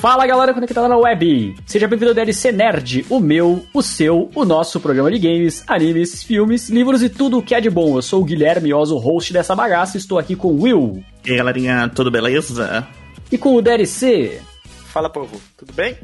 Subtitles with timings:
[0.00, 1.54] Fala galera conectada na web!
[1.66, 6.22] Seja bem-vindo ao DLC Nerd, o meu, o seu, o nosso programa de games, animes,
[6.22, 7.98] filmes, livros e tudo o que é de bom.
[7.98, 11.04] Eu sou o Guilherme Oso, host dessa bagaça, estou aqui com o Will.
[11.22, 12.88] E aí galerinha, tudo beleza?
[13.30, 14.40] E com o DLC.
[14.86, 15.94] Fala povo, tudo bem?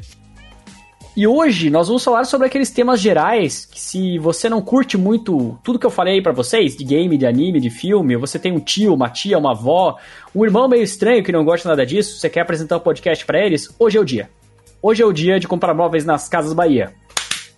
[1.17, 5.57] E hoje nós vamos falar sobre aqueles temas gerais que se você não curte muito
[5.63, 8.59] tudo que eu falei para vocês, de game, de anime, de filme, você tem um
[8.59, 9.97] tio, uma tia, uma avó,
[10.35, 13.43] um irmão meio estranho que não gosta nada disso, você quer apresentar um podcast para
[13.43, 14.29] eles, hoje é o dia.
[14.79, 16.93] Hoje é o dia de comprar móveis nas Casas Bahia.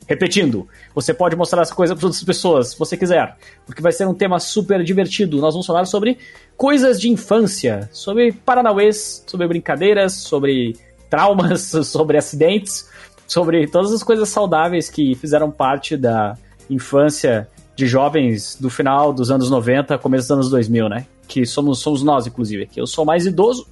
[0.07, 4.07] Repetindo, você pode mostrar essa coisa para outras pessoas, se você quiser, porque vai ser
[4.07, 5.41] um tema super divertido.
[5.41, 6.17] Nós vamos falar sobre
[6.55, 10.77] coisas de infância, sobre paranauês, sobre brincadeiras, sobre
[11.09, 12.87] traumas, sobre acidentes
[13.29, 16.35] sobre todas as coisas saudáveis que fizeram parte da
[16.67, 21.05] infância de jovens do final dos anos 90, começo dos anos 2000, né?
[21.27, 22.67] Que somos, somos nós, inclusive.
[22.75, 23.67] Eu sou mais idoso,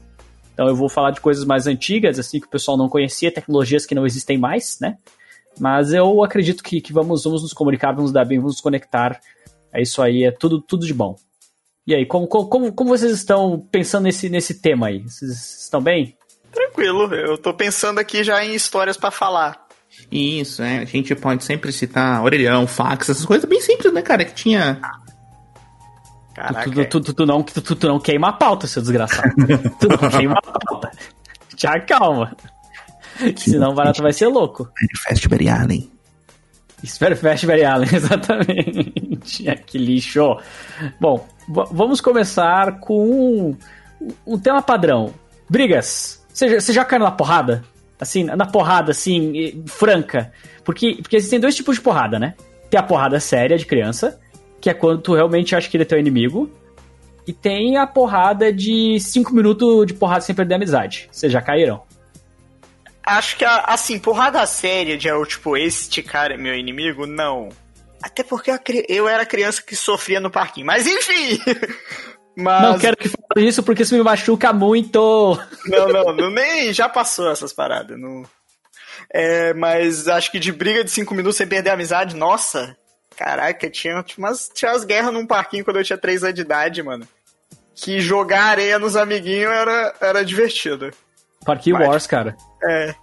[0.54, 3.86] então eu vou falar de coisas mais antigas, assim, que o pessoal não conhecia, tecnologias
[3.86, 4.98] que não existem mais, né?
[5.60, 9.20] Mas eu acredito que, que vamos, vamos nos comunicar, vamos dar bem, vamos nos conectar.
[9.74, 11.16] É isso aí, é tudo, tudo de bom.
[11.86, 15.00] E aí, como, como, como vocês estão pensando nesse, nesse tema aí?
[15.00, 16.17] Vocês estão bem?
[16.78, 19.66] Tranquilo, eu tô pensando aqui já em histórias para falar.
[20.12, 20.78] Isso, é.
[20.78, 24.24] A gente pode sempre citar orelhão, fax, essas coisas bem simples, né, cara?
[24.24, 24.80] Que tinha.
[26.36, 26.70] Caraca.
[26.70, 29.34] Tu, tu, tu, tu não, tu, tu, não queima a pauta, seu desgraçado.
[29.80, 30.92] tu não queima a pauta.
[31.58, 32.38] Já calma.
[33.36, 34.70] Senão o barato vai ser louco.
[35.04, 35.92] Fast Barry Allen.
[37.20, 39.46] Fast Barry Allen, exatamente.
[39.66, 40.38] que lixo.
[41.02, 43.58] Bom, vamos começar com um,
[44.28, 45.12] um tema padrão.
[45.50, 46.27] Brigas.
[46.38, 47.64] Você já, caiu na porrada?
[48.00, 50.32] Assim, na porrada, assim, franca.
[50.64, 52.36] Porque, porque existem dois tipos de porrada, né?
[52.70, 54.20] Tem a porrada séria de criança,
[54.62, 56.48] que é quando tu realmente acha que ele é teu inimigo.
[57.26, 61.10] E tem a porrada de 5 minutos de porrada sem perder a amizade.
[61.12, 61.82] Vocês já caíram?
[63.04, 67.50] Acho que, assim, porrada séria de, tipo, este cara é meu inimigo, não.
[68.00, 68.52] Até porque
[68.88, 70.68] eu era criança que sofria no parquinho.
[70.68, 71.42] Mas enfim!
[72.40, 72.62] Mas...
[72.62, 75.40] Não quero que fale isso porque isso me machuca muito.
[75.66, 78.00] Não, não, não nem já passou essas paradas.
[78.00, 78.24] Não...
[79.12, 82.78] É, mas acho que de briga de cinco minutos sem perder a amizade, nossa,
[83.16, 86.42] caraca, tinha, tinha, umas, tinha umas guerras num parquinho quando eu tinha três anos de
[86.42, 87.08] idade, mano.
[87.74, 90.92] Que jogar areia nos amiguinhos era, era divertido.
[91.44, 92.38] Parquinho mas, Wars, cara.
[92.64, 92.94] É.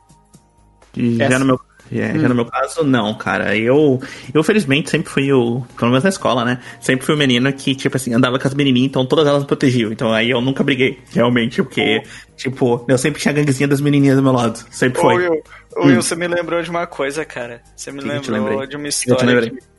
[0.96, 1.60] E já no meu
[2.00, 2.20] é, hum.
[2.20, 3.56] Já no meu caso, não, cara.
[3.56, 4.00] Eu,
[4.32, 5.62] eu felizmente sempre fui o.
[5.76, 6.60] Pelo menos na escola, né?
[6.80, 9.46] Sempre fui o menino que, tipo assim, andava com as menininhas, então todas elas me
[9.46, 9.92] protegiam.
[9.92, 12.36] Então aí eu nunca briguei, realmente, porque, oh.
[12.36, 14.64] tipo, eu sempre tinha a ganguezinha das menininhas do meu lado.
[14.70, 15.14] Sempre foi.
[15.14, 15.42] Ô, Will,
[15.76, 15.86] hum.
[15.86, 17.60] Will, você me lembrou de uma coisa, cara.
[17.76, 19.73] Você me lembrou de uma história que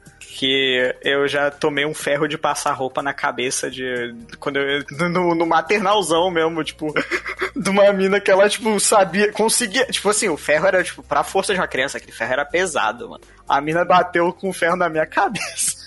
[1.01, 4.16] eu já tomei um ferro de passar roupa na cabeça de.
[4.40, 4.84] Quando eu.
[5.09, 6.94] No, no maternalzão mesmo, tipo,
[7.56, 9.85] de uma mina que ela, tipo, sabia, conseguia.
[9.85, 13.09] Tipo assim, o ferro era, tipo, pra força de uma criança, aquele ferro era pesado,
[13.09, 13.24] mano.
[13.47, 15.85] A mina bateu com o ferro na minha cabeça.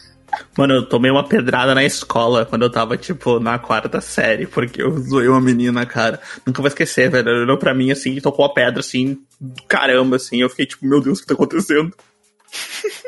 [0.57, 4.83] Mano, eu tomei uma pedrada na escola quando eu tava, tipo, na quarta série, porque
[4.83, 6.21] eu zoei uma menina, cara.
[6.47, 7.29] Nunca vou esquecer, velho.
[7.29, 9.19] Ela olhou pra mim assim e tocou a pedra, assim,
[9.67, 10.41] caramba, assim.
[10.41, 11.95] Eu fiquei, tipo, meu Deus, o que tá acontecendo?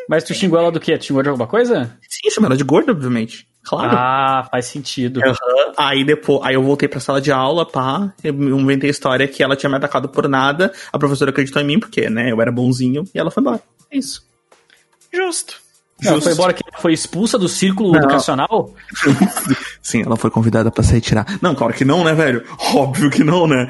[0.09, 0.99] Mas tu xingou ela do quê?
[0.99, 1.97] Tu xingou de alguma coisa?
[2.09, 3.49] Sim, chamou ela de gorda, obviamente.
[3.63, 3.91] Claro.
[3.95, 5.21] Ah, faz sentido.
[5.21, 5.73] Uhum.
[5.77, 9.43] Aí depois, aí eu voltei pra sala de aula, pá, eu inventei a história que
[9.43, 12.51] ela tinha me atacado por nada, a professora acreditou em mim, porque, né, eu era
[12.51, 13.63] bonzinho, e ela foi embora.
[13.91, 14.27] É isso.
[15.13, 15.61] Justo.
[16.03, 16.25] Ela Justo.
[16.25, 17.99] foi embora que foi expulsa do círculo não.
[17.99, 18.75] educacional?
[19.83, 21.27] Sim, ela foi convidada para sair tirar.
[21.43, 22.43] Não, claro que não, né, velho?
[22.75, 23.69] Óbvio que não, né?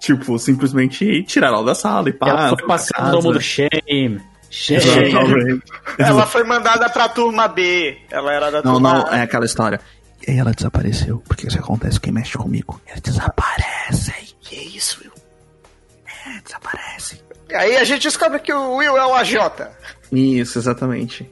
[0.00, 2.28] Tipo, simplesmente tirar ela da sala e pá.
[2.28, 4.20] Ela foi passando todo mundo shame.
[5.98, 7.98] Ela foi mandada pra turma B.
[8.10, 9.80] Ela era da não, turma Não, não, é aquela história.
[10.26, 11.22] E aí ela desapareceu.
[11.26, 12.80] Porque isso acontece quem mexe comigo.
[12.86, 14.26] Eles desaparecem.
[14.40, 15.12] Que isso, Will?
[16.06, 17.20] É, desaparece.
[17.54, 19.36] Aí a gente descobre que o Will é o AJ.
[20.12, 21.30] Isso, exatamente.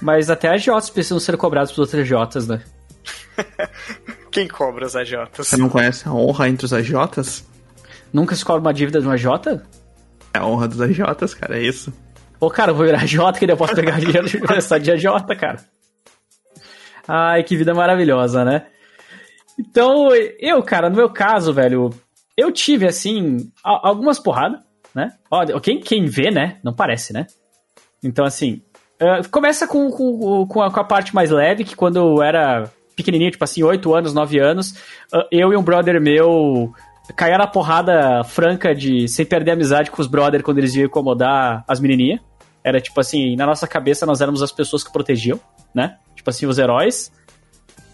[0.00, 2.62] Mas até AJs precisam ser cobrados pelos outros AJs, né?
[4.30, 5.28] Quem cobra os AJs?
[5.34, 7.44] Você não conhece a honra entre os AJs?
[8.12, 9.60] Nunca se cobra uma dívida de um AJ?
[10.32, 11.92] É a honra dos AJs, cara, é isso.
[12.50, 15.58] Cara, eu vou virar J, que daí eu posso pegar dinheiro de de J, cara.
[17.06, 18.66] Ai, que vida maravilhosa, né?
[19.58, 20.08] Então,
[20.38, 21.90] eu, cara, no meu caso, velho,
[22.36, 24.60] eu tive, assim, algumas porradas,
[24.94, 25.12] né?
[25.30, 26.58] Ó, quem, quem vê, né?
[26.62, 27.26] Não parece, né?
[28.02, 28.62] Então, assim,
[29.00, 32.70] uh, começa com, com, com, a, com a parte mais leve, que quando eu era
[32.96, 34.72] pequenininho, tipo assim, 8 anos, 9 anos,
[35.12, 36.72] uh, eu e um brother meu
[37.16, 41.64] caía na porrada franca de sem perder amizade com os brothers quando eles iam incomodar
[41.68, 42.20] as menininhas.
[42.64, 45.38] Era tipo assim, na nossa cabeça nós éramos as pessoas que protegiam,
[45.74, 45.98] né?
[46.16, 47.12] Tipo assim, os heróis.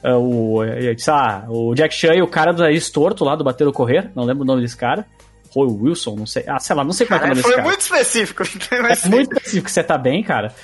[0.03, 0.61] Uh, o,
[0.97, 3.73] sei lá, o Jack Chan e o cara do Nariz Torto lá, do Bater ou
[3.73, 5.05] Correr, não lembro o nome desse cara.
[5.53, 6.45] Roy Wilson, não sei.
[6.47, 7.69] Ah, sei lá, não sei como é que é o nome Foi desse cara.
[7.69, 8.43] muito específico.
[8.73, 10.55] É muito específico que você tá bem, cara.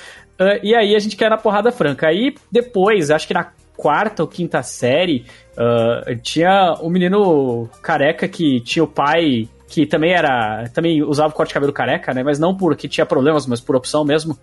[0.41, 2.07] Uh, e aí a gente quer na porrada franca.
[2.07, 8.61] Aí depois, acho que na quarta ou quinta série, uh, tinha um menino careca que
[8.61, 10.69] tinha o pai que também era.
[10.73, 12.23] Também usava corte de cabelo careca, né?
[12.23, 14.39] Mas não porque tinha problemas, mas por opção mesmo.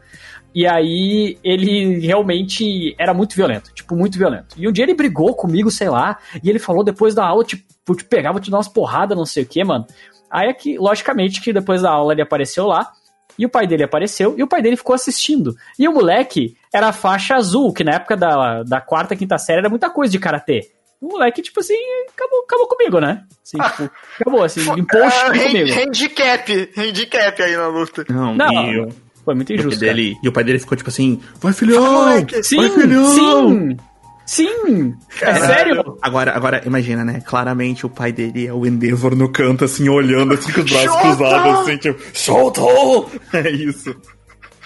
[0.53, 4.55] E aí ele realmente era muito violento, tipo, muito violento.
[4.57, 7.63] E um dia ele brigou comigo, sei lá, e ele falou depois da aula, tipo,
[7.85, 9.85] vou te pegar, vou te dar umas porradas, não sei o que, mano.
[10.29, 12.91] Aí é que, logicamente, que depois da aula ele apareceu lá,
[13.37, 15.55] e o pai dele apareceu, e o pai dele ficou assistindo.
[15.77, 19.69] E o moleque era faixa azul, que na época da, da quarta, quinta série era
[19.69, 20.71] muita coisa de karatê.
[21.03, 21.75] O moleque, tipo assim,
[22.15, 23.25] acabou, acabou comigo, né?
[23.43, 23.91] Assim, tipo,
[24.21, 25.81] acabou, assim, limpou o uh, comigo.
[25.81, 28.05] Handicap, handicap aí na luta.
[28.07, 28.89] Não, Não, e, o,
[29.25, 29.81] foi muito injusto.
[29.81, 31.91] dele, e o pai dele ficou tipo assim: Vai, filhão!
[31.91, 32.41] moleque.
[32.41, 33.09] Sim, vai, filhão!
[33.09, 33.77] sim,
[34.25, 34.95] sim.
[35.21, 35.97] É sério?
[36.01, 37.19] Agora, agora, imagina, né?
[37.19, 41.01] Claramente o pai dele é o Endeavor no canto, assim, olhando, assim, com os braços
[41.01, 43.11] cruzados, assim, tipo, soltou!
[43.33, 43.93] É isso.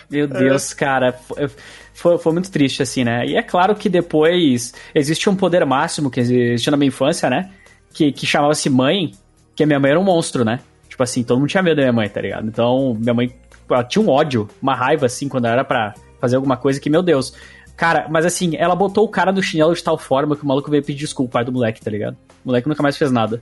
[0.07, 1.49] Meu Deus, cara, foi,
[1.97, 3.25] foi, foi muito triste, assim, né?
[3.25, 7.49] E é claro que depois existe um poder máximo que existiu na minha infância, né?
[7.91, 9.13] Que, que chamava-se mãe,
[9.55, 10.59] que a minha mãe era um monstro, né?
[10.87, 12.47] Tipo assim, todo mundo tinha medo da minha mãe, tá ligado?
[12.47, 13.35] Então, minha mãe
[13.67, 17.01] ela tinha um ódio, uma raiva, assim, quando era pra fazer alguma coisa que, meu
[17.01, 17.33] Deus.
[17.75, 20.69] Cara, mas assim, ela botou o cara no chinelo de tal forma que o maluco
[20.69, 22.15] veio pedir desculpa, pai do moleque, tá ligado?
[22.45, 23.41] O moleque nunca mais fez nada.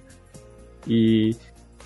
[0.87, 1.35] E.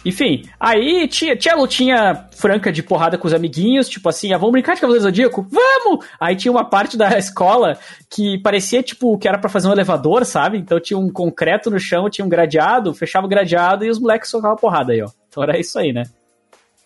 [0.05, 4.53] Enfim, aí tinha, tinha lutinha franca de porrada com os amiguinhos, tipo assim, ah, vamos
[4.53, 5.45] brincar de Cavaleiro Zodíaco?
[5.49, 6.05] Vamos!
[6.19, 7.77] Aí tinha uma parte da escola
[8.09, 10.57] que parecia, tipo, que era para fazer um elevador, sabe?
[10.57, 14.29] Então tinha um concreto no chão, tinha um gradeado, fechava o gradeado e os moleques
[14.29, 15.09] socavam porrada aí, ó.
[15.27, 16.03] Então era isso aí, né?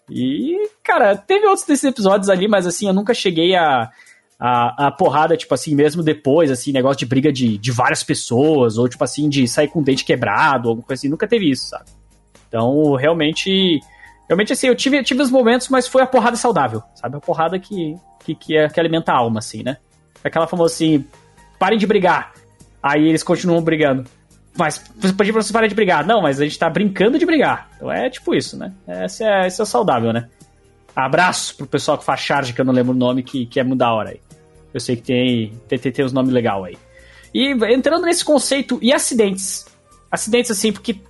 [0.09, 3.89] E, cara, teve outros desses episódios ali, mas assim, eu nunca cheguei a,
[4.39, 8.77] a, a porrada, tipo assim, mesmo depois, assim, negócio de briga de, de várias pessoas,
[8.77, 11.69] ou tipo assim, de sair com o dente quebrado, alguma coisa assim, nunca teve isso,
[11.69, 11.86] sabe?
[12.54, 13.80] Então, realmente,
[14.30, 17.18] realmente assim, eu tive, tive os momentos, mas foi a porrada saudável, sabe?
[17.18, 19.78] A porrada que, que, que, é, que alimenta a alma, assim, né?
[20.24, 21.04] Aquela famosa assim,
[21.58, 22.32] parem de brigar.
[22.82, 24.04] Aí eles continuam brigando.
[24.56, 24.78] Mas
[25.18, 26.06] pode pra você parar de brigar.
[26.06, 27.72] Não, mas a gente tá brincando de brigar.
[27.76, 28.72] Então é tipo isso, né?
[28.88, 30.30] Esse é, esse é o saudável, né?
[30.96, 33.64] Abraço pro pessoal que faz charge, que eu não lembro o nome, que, que é
[33.64, 34.22] muito da hora aí.
[34.72, 36.78] Eu sei que tem, tem, tem, tem uns nomes legais aí.
[37.34, 39.66] E entrando nesse conceito, e acidentes?
[40.12, 41.02] Acidentes, assim, porque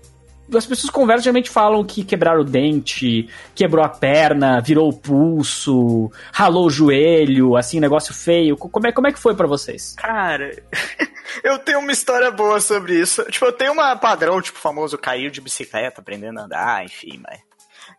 [0.57, 6.11] as pessoas conversam geralmente falam que quebraram o dente, quebrou a perna, virou o pulso,
[6.31, 8.57] ralou o joelho, assim, negócio feio.
[8.57, 9.95] Como é, como é que foi para vocês?
[9.97, 10.51] Cara,
[11.43, 13.23] eu tenho uma história boa sobre isso.
[13.25, 17.39] Tipo, eu tenho uma padrão, tipo, famoso caiu de bicicleta, aprendendo a andar, enfim, mas.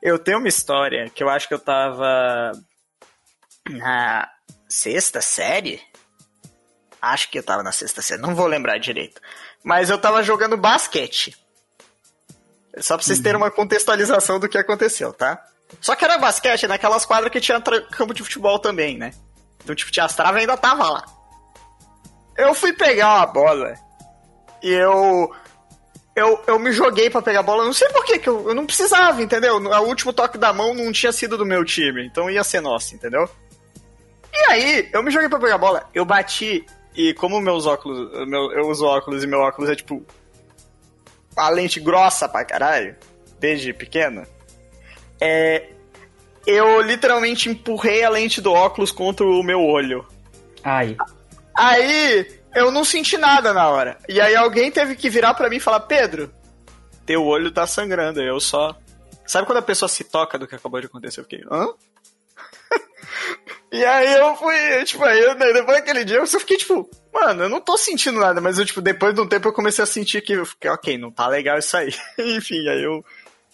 [0.03, 2.53] Eu tenho uma história que eu acho que eu tava
[3.71, 4.29] na
[4.69, 5.81] sexta série.
[7.01, 9.21] Acho que eu tava na sexta série, não vou lembrar direito.
[9.63, 11.37] Mas eu tava jogando basquete.
[12.79, 15.43] Só pra vocês terem uma contextualização do que aconteceu, tá?
[15.81, 19.13] Só que era basquete naquelas quadras que tinha campo de futebol também, né?
[19.63, 21.05] Então, tipo, tinha as travas ainda tava lá.
[22.37, 23.75] Eu fui pegar uma bola
[24.63, 25.33] e eu.
[26.17, 28.67] Eu, eu me joguei para pegar a bola, não sei por que eu, eu não
[28.67, 29.57] precisava, entendeu?
[29.57, 32.95] O último toque da mão não tinha sido do meu time, então ia ser nosso,
[32.95, 33.29] entendeu?
[34.33, 38.29] E aí, eu me joguei para pegar a bola, eu bati, e como meus óculos,
[38.29, 40.07] meu, eu uso óculos e meu óculos é tipo
[41.37, 42.97] a lente grossa pra caralho,
[43.39, 44.27] desde pequeno,
[45.21, 45.71] é,
[46.47, 50.07] eu literalmente empurrei a lente do óculos contra o meu olho.
[50.63, 50.97] Ai.
[51.57, 53.99] Aí eu não senti nada na hora.
[54.09, 56.33] E aí alguém teve que virar para mim e falar: Pedro,
[57.07, 58.21] teu olho tá sangrando.
[58.21, 58.77] Eu só.
[59.27, 61.21] Sabe quando a pessoa se toca do que acabou de acontecer?
[61.21, 61.69] Eu fiquei, hã?
[63.73, 67.45] e aí eu fui, tipo, aí eu, depois daquele dia eu só fiquei tipo, mano,
[67.45, 69.87] eu não tô sentindo nada, mas eu, tipo, depois de um tempo eu comecei a
[69.87, 71.95] sentir que, eu fiquei, ok, não tá legal isso aí.
[72.19, 73.05] Enfim, aí eu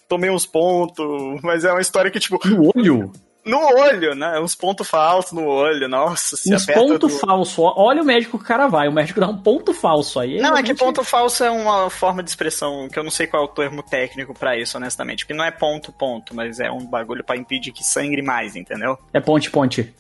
[0.08, 2.40] tomei uns pontos, mas é uma história que, tipo.
[2.48, 3.12] No olho?
[3.44, 4.38] No olho, né?
[4.38, 6.36] Uns pontos falsos no olho, nossa.
[6.36, 7.18] Se Uns pontos do...
[7.18, 7.56] falsos.
[7.58, 10.38] Olha o médico que o cara vai, o médico dá um ponto falso aí.
[10.38, 13.42] Não, é que ponto falso é uma forma de expressão que eu não sei qual
[13.42, 15.26] é o termo técnico para isso, honestamente.
[15.26, 18.98] Que não é ponto, ponto, mas é um bagulho para impedir que sangre mais, entendeu?
[19.12, 19.94] É ponte, ponte.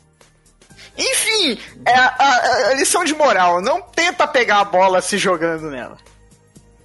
[1.00, 3.62] Enfim, é a, a, a lição de moral.
[3.62, 5.96] Não tenta pegar a bola se jogando nela.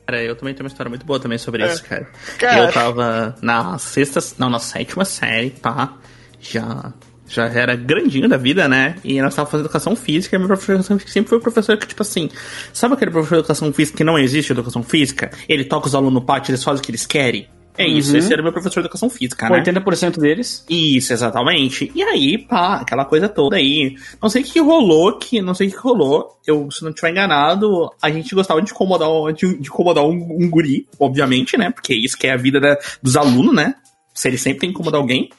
[0.08, 1.68] Cara, eu também tenho uma história muito boa também sobre é.
[1.68, 2.08] isso, cara.
[2.38, 2.60] cara.
[2.60, 5.94] Eu tava na sexta, não, na sétima série, pá.
[6.40, 6.94] Já,
[7.28, 8.96] já era grandinho da vida, né?
[9.04, 11.42] E nós tava fazendo educação física e meu professor de educação física sempre foi um
[11.42, 12.30] professor que, tipo assim,
[12.72, 15.32] sabe aquele professor de educação física que não existe educação física?
[15.50, 17.50] Ele toca os alunos no pátio, eles fazem o que eles querem.
[17.78, 18.18] É isso, uhum.
[18.18, 19.62] esse era meu professor de educação física, né?
[19.62, 20.66] 80% deles.
[20.70, 21.92] Isso, exatamente.
[21.94, 23.96] E aí, pá, aquela coisa toda aí.
[24.22, 26.40] Não sei o que rolou, que não sei o que rolou.
[26.48, 30.50] Eu, se não estiver enganado, a gente gostava de incomodar, de, de incomodar um, um,
[30.50, 31.70] guri, obviamente, né?
[31.70, 33.76] Porque isso que é a vida da, dos alunos, né?
[34.14, 35.30] Se ele sempre tem que incomodar alguém.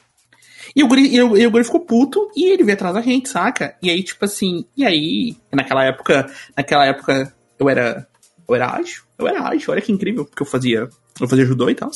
[0.75, 3.01] E o, guri, e, o, e o guri ficou puto e ele veio atrás da
[3.01, 3.75] gente, saca?
[3.81, 8.07] E aí, tipo assim, e aí, naquela época, naquela época eu era.
[8.47, 10.87] Eu era ágil, eu era ágil, olha que incrível, porque eu fazia.
[11.19, 11.89] Eu fazia judô e tal.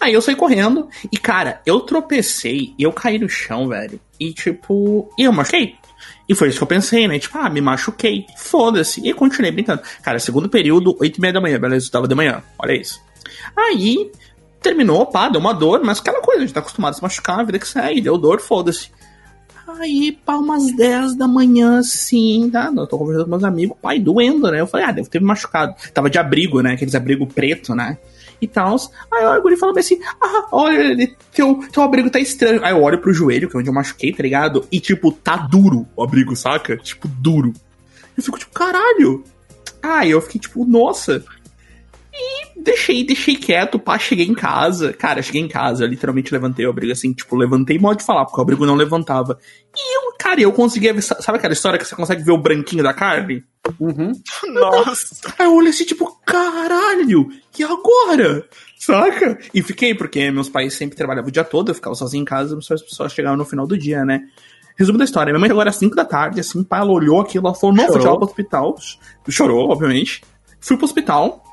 [0.00, 4.00] Aí eu saí correndo e, cara, eu tropecei e eu caí no chão, velho.
[4.18, 5.76] E tipo, e eu machuquei.
[6.28, 7.18] E foi isso que eu pensei, né?
[7.18, 8.26] Tipo, ah, me machuquei.
[8.36, 9.06] Foda-se.
[9.06, 9.82] E continuei brincando.
[10.02, 11.86] Cara, segundo período, 8 e meia da manhã, beleza?
[11.86, 12.42] Eu tava de manhã.
[12.58, 13.00] Olha isso.
[13.56, 14.10] Aí,
[14.62, 17.40] terminou, pá, deu uma dor, mas aquela coisa, a gente tá acostumado a se machucar,
[17.40, 18.90] a vida que segue, deu dor, foda-se.
[19.66, 22.72] Aí, pá, umas 10 da manhã, assim, tá?
[22.74, 24.60] Eu tô conversando com meus amigos, pai, doendo, né?
[24.60, 25.74] Eu falei, ah, deve ter me machucado.
[25.92, 26.72] Tava de abrigo, né?
[26.72, 27.98] Aqueles abrigo preto, né?
[28.44, 28.76] E tal.
[29.10, 32.62] Aí o guri falou assim: Ah, olha, teu, teu abrigo tá estranho.
[32.62, 34.68] Aí eu olho pro joelho, que é onde eu machuquei, tá ligado?
[34.70, 36.76] E, tipo, tá duro o abrigo, saca?
[36.76, 37.54] Tipo, duro.
[38.14, 39.24] Eu fico, tipo, caralho.
[39.82, 41.24] Aí eu fiquei, tipo, nossa.
[42.16, 44.92] E deixei, deixei quieto, pá, cheguei em casa.
[44.92, 48.40] Cara, cheguei em casa, literalmente levantei o abrigo assim, tipo, levantei modo de falar, porque
[48.40, 49.36] o abrigo não levantava.
[49.76, 52.84] E eu, cara, eu conseguia ver, sabe aquela história que você consegue ver o branquinho
[52.84, 53.42] da carne?
[53.80, 54.12] Uhum.
[54.52, 55.32] Nossa!
[55.36, 57.28] Aí eu olhei assim, tipo, caralho,
[57.58, 58.48] e agora?
[58.78, 59.38] Saca?
[59.52, 62.56] E fiquei, porque meus pais sempre trabalhavam o dia todo, eu ficava sozinho em casa,
[62.56, 64.20] as pessoas chegavam no final do dia, né?
[64.76, 67.46] Resumo da história, minha mãe agora às 5 da tarde, assim, pai, ela olhou aquilo,
[67.46, 68.76] ela falou, não, vou pro hospital.
[69.28, 70.22] Chorou, obviamente.
[70.60, 71.44] Fui pro hospital,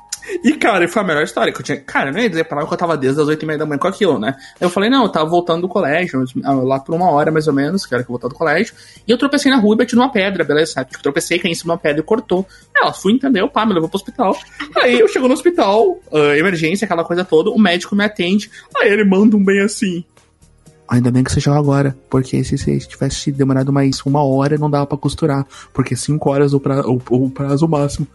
[0.44, 1.80] e, cara, foi a melhor história que eu tinha.
[1.80, 3.58] Cara, eu não ia dizer pra ela que eu tava desde as 8 e meia
[3.58, 4.34] da manhã com aquilo, né?
[4.60, 7.84] Eu falei, não, eu tava voltando do colégio, lá por uma hora mais ou menos,
[7.84, 8.74] que era que eu voltava do colégio.
[9.06, 10.72] E eu tropecei na rua e bati numa pedra, beleza?
[10.72, 10.90] Sabe?
[10.90, 12.46] Tipo, tropecei, caí em cima de uma pedra e cortou.
[12.74, 13.48] Ela fui, entendeu?
[13.48, 14.36] Pá, me levou pro hospital.
[14.80, 18.50] Aí eu chego no hospital, uh, emergência, aquela coisa toda, o médico me atende.
[18.76, 20.04] Aí ele manda um bem assim.
[20.88, 24.70] Ainda bem que você chegou agora, porque se você tivesse demorado mais uma hora, não
[24.70, 28.06] dava para costurar, porque cinco horas o, pra, o, o prazo máximo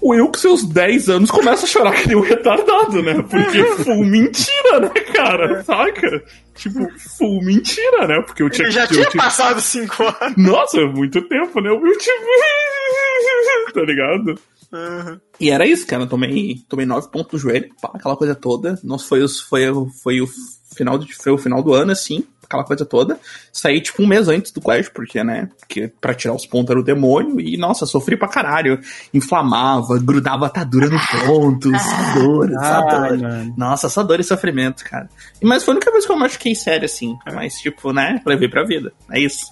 [0.00, 3.14] o eu com seus 10 anos começa a chorar que nem um retardado, né?
[3.22, 5.62] Porque full mentira, né, cara?
[5.62, 6.22] Saca?
[6.54, 6.88] Tipo,
[7.18, 8.22] full mentira, né?
[8.22, 9.22] Porque eu tinha Ele já tinha tinha...
[9.22, 10.36] passado 5 anos.
[10.36, 11.70] Nossa, muito tempo, né?
[11.70, 12.12] O meu tipo.
[13.74, 14.34] tá ligado?
[14.72, 15.20] Uhum.
[15.38, 16.04] E era isso, cara.
[16.04, 18.78] Eu tomei, tomei 9 pontos no joelho, pá, aquela coisa toda.
[18.82, 19.62] Nossa, foi, foi,
[20.02, 20.28] foi o
[20.74, 23.18] final, de, foi o final do ano, assim aquela coisa toda.
[23.52, 25.48] Saí, tipo, um mês antes do colégio, porque, né?
[25.60, 27.40] Porque pra tirar os pontos era o demônio.
[27.40, 28.80] E, nossa, sofri pra caralho.
[29.14, 31.70] Inflamava, grudava atadura no ponto.
[31.70, 33.18] só dor, só dor.
[33.56, 35.08] Nossa, só dor e sofrimento, cara.
[35.40, 37.16] Mas foi a única vez que eu machuquei sério, assim.
[37.32, 38.20] Mas, tipo, né?
[38.26, 38.92] Levei pra vida.
[39.10, 39.46] É isso.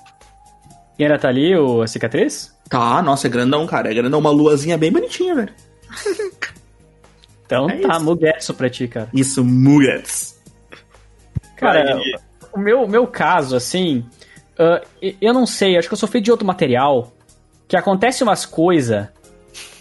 [0.98, 2.52] E ainda tá ali o, a cicatriz?
[2.68, 3.90] Tá, nossa, é grandão, cara.
[3.90, 5.52] É grandão, uma luazinha bem bonitinha, velho.
[7.46, 8.04] Então é tá, isso.
[8.04, 9.08] Mugetsu pra ti, cara.
[9.14, 10.36] Isso, Mugetsu.
[11.56, 11.98] Cara,
[12.52, 14.04] o meu, meu caso, assim,
[14.58, 14.84] uh,
[15.20, 17.12] eu não sei, acho que eu sou feito de outro material,
[17.66, 19.08] que acontece umas coisas.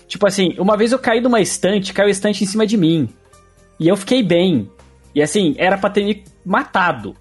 [0.08, 2.78] Tipo assim, uma vez eu caí de uma estante, caiu a estante em cima de
[2.78, 3.10] mim.
[3.80, 4.70] E eu fiquei bem.
[5.14, 7.16] E assim, era pra ter me matado.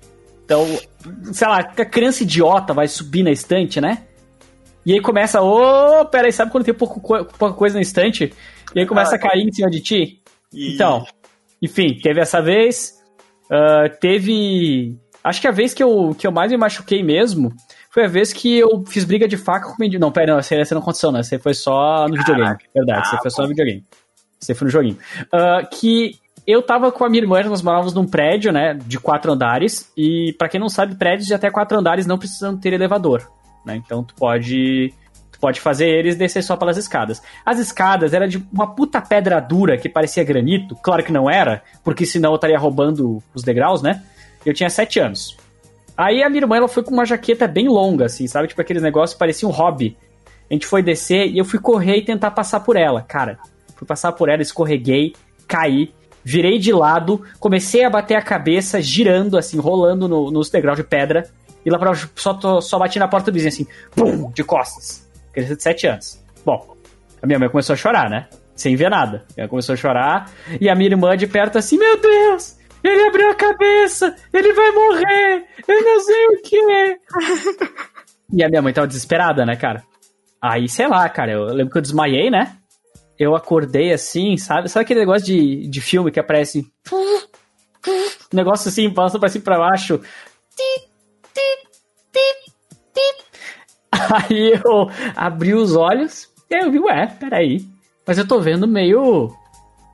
[0.44, 0.64] Então,
[1.32, 4.04] sei lá, a criança idiota vai subir na estante, né?
[4.84, 8.32] E aí começa, ô, oh, peraí, sabe quando tem pouco, pouca coisa na estante?
[8.72, 10.22] E aí começa ah, a cair em cima de ti?
[10.52, 10.74] E...
[10.74, 11.04] Então,
[11.60, 12.94] enfim, teve essa vez.
[13.46, 14.96] Uh, teve
[15.26, 17.52] Acho que a vez que eu, que eu mais me machuquei mesmo
[17.90, 20.00] foi a vez que eu fiz briga de faca com o mendigo.
[20.00, 21.20] Não, pera, não, essa, não aconteceu, né?
[21.20, 22.56] Você foi só no videogame.
[22.72, 23.84] Verdade, você foi só no videogame.
[24.38, 24.96] Você foi no joguinho.
[25.24, 26.12] Uh, que
[26.46, 30.32] eu tava com a minha irmã, nós morávamos num prédio, né, de quatro andares, e
[30.38, 33.28] para quem não sabe, prédios de até quatro andares não precisam ter elevador,
[33.64, 33.74] né?
[33.74, 34.94] Então tu pode
[35.32, 37.20] tu pode fazer eles descer só pelas escadas.
[37.44, 41.64] As escadas eram de uma puta pedra dura que parecia granito, claro que não era,
[41.82, 44.04] porque senão eu estaria roubando os degraus, né?
[44.46, 45.36] Eu tinha 7 anos.
[45.96, 48.48] Aí a minha irmã ela foi com uma jaqueta bem longa, assim, sabe?
[48.48, 49.96] Tipo aqueles negócios parecia um hobby.
[50.48, 53.02] A gente foi descer e eu fui correr e tentar passar por ela.
[53.02, 53.38] Cara,
[53.74, 55.14] fui passar por ela, escorreguei,
[55.48, 60.76] caí, virei de lado, comecei a bater a cabeça, girando, assim, rolando no, nos degraus
[60.76, 61.28] de pedra.
[61.64, 65.08] E lá pra só, só bati na porta do vizinho, assim, pum, de costas.
[65.32, 66.24] Criança de 7 anos.
[66.44, 66.76] Bom,
[67.20, 68.28] a minha mãe começou a chorar, né?
[68.54, 69.24] Sem ver nada.
[69.36, 70.30] Ela começou a chorar.
[70.60, 72.55] E a minha irmã de perto, assim, meu Deus,
[72.88, 74.14] ele abriu a cabeça!
[74.32, 75.44] Ele vai morrer!
[75.66, 76.98] Eu não sei o que é!
[78.32, 79.84] e a minha mãe tava desesperada, né, cara?
[80.40, 82.56] Aí, sei lá, cara, eu lembro que eu desmaiei, né?
[83.18, 84.68] Eu acordei assim, sabe?
[84.68, 86.70] Sabe aquele negócio de, de filme que aparece.
[88.32, 90.00] negócio assim, passando pra cima e pra baixo.
[93.90, 97.66] Aí eu abri os olhos e aí eu vi, ué, peraí.
[98.06, 99.34] Mas eu tô vendo meio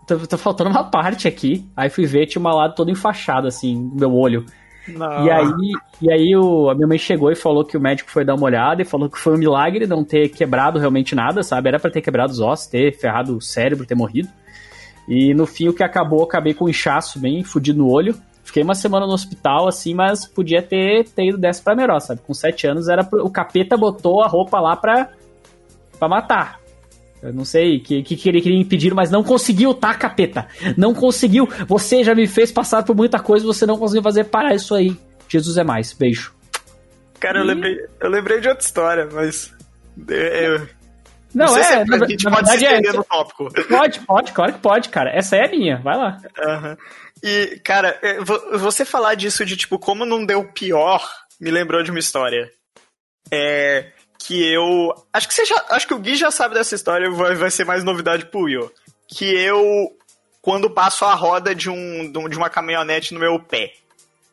[0.06, 1.66] tá, tá faltando uma parte aqui.
[1.76, 4.44] Aí fui ver, tinha uma lado todo enfaixado, assim, no meu olho.
[4.88, 5.24] Não.
[5.24, 8.24] E aí, e aí o, a minha mãe chegou e falou que o médico foi
[8.24, 11.68] dar uma olhada e falou que foi um milagre não ter quebrado realmente nada, sabe?
[11.68, 14.28] Era para ter quebrado os ossos, ter ferrado o cérebro, ter morrido.
[15.08, 18.14] E no fim, o que acabou, acabei com um inchaço bem fudido no olho.
[18.44, 22.20] Fiquei uma semana no hospital, assim, mas podia ter, ter ido dessa pra melhor, sabe?
[22.20, 23.06] Com sete anos era.
[23.12, 25.10] O capeta botou a roupa lá pra,
[25.98, 26.61] pra matar.
[27.22, 30.48] Eu não sei o que, que, que ele queria impedir, mas não conseguiu, tá, capeta?
[30.76, 31.48] Não conseguiu.
[31.68, 34.96] Você já me fez passar por muita coisa, você não conseguiu fazer parar isso aí.
[35.28, 35.92] Jesus é mais.
[35.92, 36.34] Beijo.
[37.20, 39.54] Cara, eu, lembrei, eu lembrei de outra história, mas.
[40.08, 40.66] Eu,
[41.34, 43.48] não, não é, na, a gente na pode se é, no tópico.
[43.68, 45.10] Pode, pode, claro que pode, cara.
[45.10, 46.18] Essa é a minha, vai lá.
[46.38, 46.76] Uhum.
[47.22, 51.02] E, cara, é, você falar disso de, tipo, como não deu pior,
[51.40, 52.50] me lembrou de uma história.
[53.30, 53.92] É.
[54.26, 54.94] Que eu.
[55.12, 55.64] Acho que você já.
[55.70, 58.70] Acho que o Gui já sabe dessa história, vai, vai ser mais novidade pro Will.
[59.08, 59.90] Que eu.
[60.40, 63.72] Quando passo a roda de, um, de uma caminhonete no meu pé.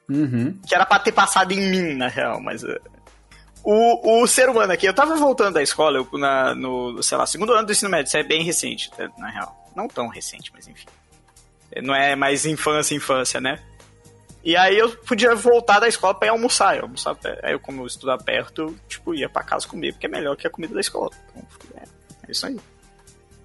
[0.10, 0.60] Uhum.
[0.68, 2.64] Que era pra ter passado em mim, na real, mas.
[2.64, 2.80] É,
[3.64, 7.26] o, o ser humano aqui, eu tava voltando da escola, eu, na, no, sei lá,
[7.26, 9.56] segundo ano do ensino médio, isso é bem recente, tá, na real.
[9.76, 10.88] Não tão recente, mas enfim.
[11.84, 13.60] Não é mais infância, infância, né?
[14.44, 16.78] E aí eu podia voltar da escola pra ir almoçar.
[16.78, 20.06] Eu almoçar aí eu, como eu estudava perto, eu, tipo, ia pra casa comer, porque
[20.06, 21.12] é melhor que a comida da escola.
[21.30, 21.84] Então, é,
[22.28, 22.60] é isso aí.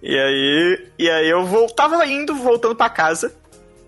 [0.03, 3.35] E aí, e aí eu voltava indo, voltando pra casa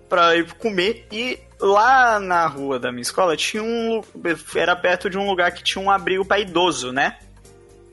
[0.08, 4.02] pra ir comer e lá na rua da minha escola tinha um.
[4.54, 7.18] Era perto de um lugar que tinha um abrigo para idoso, né?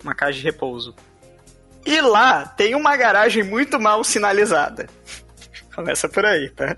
[0.03, 0.95] Uma casa de repouso.
[1.85, 4.87] E lá tem uma garagem muito mal sinalizada.
[5.75, 6.75] Começa por aí, tá?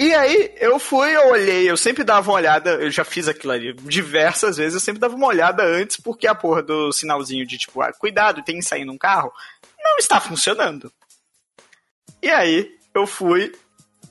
[0.00, 3.52] E aí eu fui, eu olhei, eu sempre dava uma olhada, eu já fiz aquilo
[3.52, 7.58] ali diversas vezes, eu sempre dava uma olhada antes, porque a porra do sinalzinho de
[7.58, 9.30] tipo, ah, cuidado, tem sair num carro,
[9.78, 10.90] não está funcionando.
[12.22, 13.52] E aí eu fui,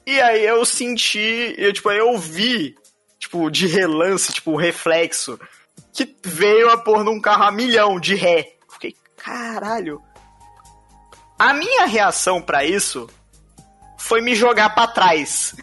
[0.06, 2.76] e aí eu senti, eu, tipo, eu vi,
[3.18, 5.40] tipo, de relance, tipo, reflexo,
[5.92, 8.58] que veio a pôr num carro a milhão de ré.
[8.72, 10.00] Fiquei, caralho.
[11.40, 13.10] A minha reação para isso
[13.98, 15.56] foi me jogar para trás.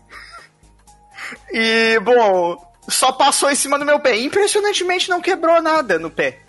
[1.53, 2.57] E, bom,
[2.89, 4.17] só passou em cima do meu pé.
[4.17, 6.41] Impressionantemente não quebrou nada no pé.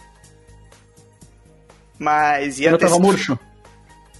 [2.00, 3.38] Mas ia Eu tava murcho.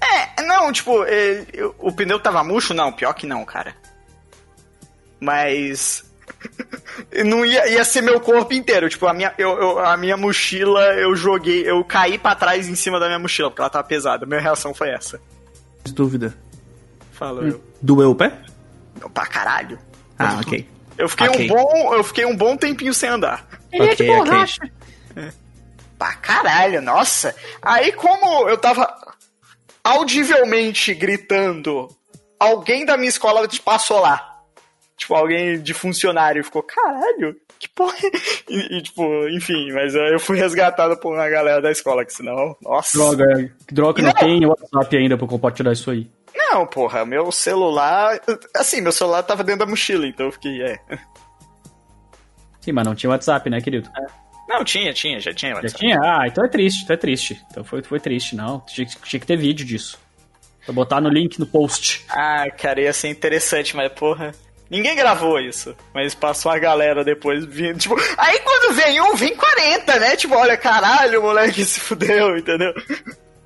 [0.02, 1.46] É, não, tipo, ele,
[1.80, 2.74] o pneu tava murcho?
[2.74, 3.76] Não, pior que não, cara.
[5.20, 6.04] Mas.
[7.26, 8.90] não ia, ia ser meu corpo inteiro.
[8.90, 12.76] Tipo, a minha, eu, eu, a minha mochila, eu joguei, eu caí para trás em
[12.76, 14.26] cima da minha mochila, porque ela tava pesada.
[14.26, 15.20] Minha reação foi essa.
[15.86, 16.36] Dúvida.
[17.12, 17.50] Fala, hum.
[17.50, 17.64] eu.
[17.82, 18.34] Doeu o pé?
[19.00, 19.80] Não, pra caralho.
[20.18, 20.68] Ah, ok.
[20.98, 21.46] Eu fiquei, okay.
[21.46, 23.48] um bom, eu fiquei um bom tempinho sem andar.
[23.72, 24.62] Ele okay, é de borracha.
[24.64, 25.24] Okay.
[25.24, 25.32] É.
[25.98, 27.36] Pra caralho, nossa.
[27.62, 28.88] Aí como eu tava
[29.84, 31.88] audivelmente gritando,
[32.40, 34.36] alguém da minha escola passou lá.
[34.98, 37.96] Tipo, alguém de funcionário ficou, caralho, que porra.
[38.04, 38.12] É?
[38.50, 42.56] E, e, tipo, enfim, mas eu fui resgatado por uma galera da escola, que senão,
[42.62, 42.98] nossa.
[42.98, 46.10] Droga, que droga, não, não tem WhatsApp ainda pra compartilhar isso aí.
[46.50, 48.20] Não, porra, meu celular.
[48.56, 50.80] Assim, meu celular tava dentro da mochila, então eu fiquei, é.
[52.62, 53.90] Sim, mas não tinha WhatsApp, né, querido?
[53.98, 54.28] É.
[54.48, 55.74] Não, tinha, tinha, já tinha WhatsApp.
[55.74, 56.00] Já tinha?
[56.02, 57.42] Ah, então é triste, então é triste.
[57.52, 58.62] Então foi, foi triste, não.
[58.62, 60.00] Tinha, tinha que ter vídeo disso.
[60.66, 62.06] Vou botar no link no post.
[62.10, 64.34] Ah, cara, ia ser interessante, mas porra.
[64.70, 69.34] Ninguém gravou isso, mas passou a galera depois vindo, tipo, aí quando vem um, vem
[69.34, 70.16] 40, né?
[70.18, 72.74] Tipo, olha, caralho, o moleque se fudeu, entendeu?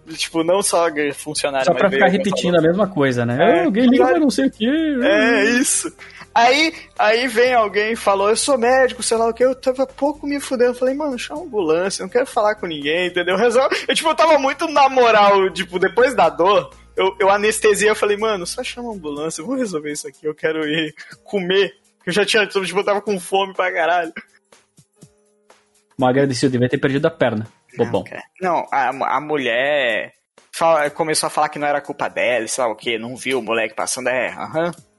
[0.10, 3.38] Tipo, não só funcionário, Só pra ficar repetindo a mesma coisa, né?
[3.40, 4.68] É, alguém liga pra não sei o que.
[4.68, 5.92] É, isso.
[6.34, 9.86] Aí, aí vem alguém e falou, eu sou médico, sei lá o que, eu tava
[9.86, 10.72] pouco me fudendo.
[10.72, 13.36] Eu falei, mano, chama ambulância, não quero falar com ninguém, entendeu?
[13.36, 13.76] Resolve.
[13.88, 17.96] Eu, tipo, eu tava muito na moral, tipo, depois da dor, eu, eu anestesia, eu
[17.96, 21.74] falei, mano, só chama ambulância, eu vou resolver isso aqui, eu quero ir comer.
[22.06, 24.14] Eu já tinha, tipo, eu tava com fome pra caralho.
[25.98, 27.46] Mal agradecido, devia ter perdido a perna.
[27.78, 28.04] Bobão.
[28.42, 30.14] Não, a, a mulher
[30.52, 33.40] fala, começou a falar que não era culpa dela, sei lá o que, não viu
[33.40, 34.66] o moleque passando, é, aham.
[34.66, 34.92] Uhum.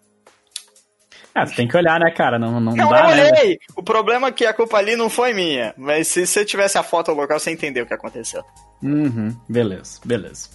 [1.35, 2.39] Ah, você tem que olhar, né, cara?
[2.39, 3.31] Não, não, não dá, eu né?
[3.31, 3.51] olhei!
[3.53, 3.57] Né?
[3.75, 5.73] O problema é que a culpa ali não foi minha.
[5.79, 8.45] Mas se você tivesse a foto local, você entendeu o que aconteceu.
[8.83, 10.51] Uhum, beleza, beleza.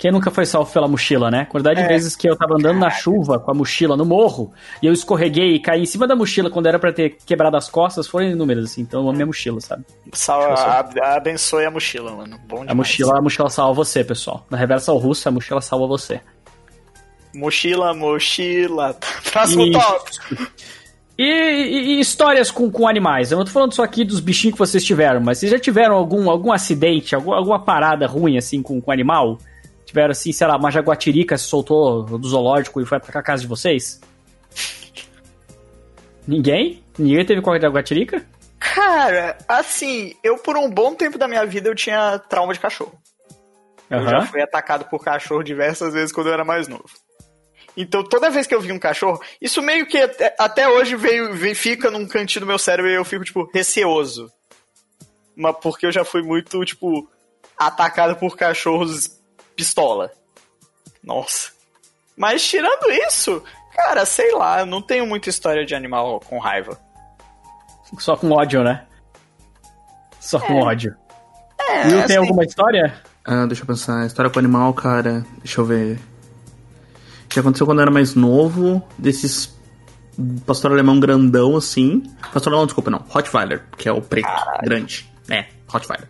[0.00, 1.44] Quem nunca foi salvo pela mochila, né?
[1.44, 1.82] Quantidade é.
[1.82, 4.50] de vezes que eu tava andando na chuva com a mochila no morro
[4.82, 7.68] e eu escorreguei e caí em cima da mochila quando era para ter quebrado as
[7.68, 8.80] costas, foram inúmeras, assim.
[8.80, 9.84] Então, a minha mochila, sabe?
[10.14, 12.38] Sal, a, abençoe a mochila, mano.
[12.48, 12.70] Bom demais.
[12.70, 14.46] A mochila, a mochila salva você, pessoal.
[14.48, 16.18] Na reversa ao russo, a mochila salva você.
[17.34, 18.96] Mochila, mochila.
[19.30, 20.50] Próximo tópico.
[21.18, 23.30] E, e, e, histórias com, com animais.
[23.30, 25.94] Eu não tô falando só aqui dos bichinhos que vocês tiveram, mas vocês já tiveram
[25.94, 29.36] algum, algum acidente, algum, alguma parada ruim, assim, com, com animal?
[29.90, 33.48] Tiveram, assim, sei lá, uma jaguatirica se soltou do zoológico e foi pra casa de
[33.48, 34.00] vocês?
[36.24, 36.80] Ninguém?
[36.96, 38.24] Ninguém teve a jaguatirica?
[38.60, 42.96] Cara, assim, eu por um bom tempo da minha vida eu tinha trauma de cachorro.
[43.90, 43.98] Uhum.
[43.98, 46.88] Eu já fui atacado por cachorro diversas vezes quando eu era mais novo.
[47.76, 51.34] Então toda vez que eu vi um cachorro, isso meio que até, até hoje veio,
[51.34, 54.30] veio, fica num cantinho do meu cérebro e eu fico, tipo, receoso.
[55.34, 57.10] Mas porque eu já fui muito, tipo,
[57.58, 59.19] atacado por cachorros
[59.60, 60.10] pistola.
[61.04, 61.50] Nossa.
[62.16, 63.42] Mas tirando isso,
[63.76, 66.80] cara, sei lá, eu não tenho muita história de animal com raiva.
[67.98, 68.86] Só com ódio, né?
[70.18, 70.40] Só é.
[70.40, 70.96] com ódio.
[71.58, 72.06] É, e assim...
[72.06, 72.94] tem alguma história?
[73.22, 74.06] Ah, deixa eu pensar.
[74.06, 75.24] História com animal, cara.
[75.38, 76.00] Deixa eu ver.
[77.24, 79.54] O que aconteceu quando eu era mais novo, desses
[80.46, 82.02] pastor alemão grandão assim.
[82.32, 83.04] Pastor alemão, desculpa, não.
[83.08, 84.60] Rottweiler, que é o preto, Caralho.
[84.62, 85.10] grande.
[85.28, 86.08] É, Rottweiler.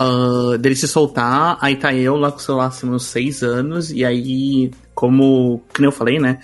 [0.00, 3.90] Uh, dele se soltar, aí tá eu lá com, sei lá, assim, uns seis anos,
[3.92, 6.40] e aí, como, que eu falei, né?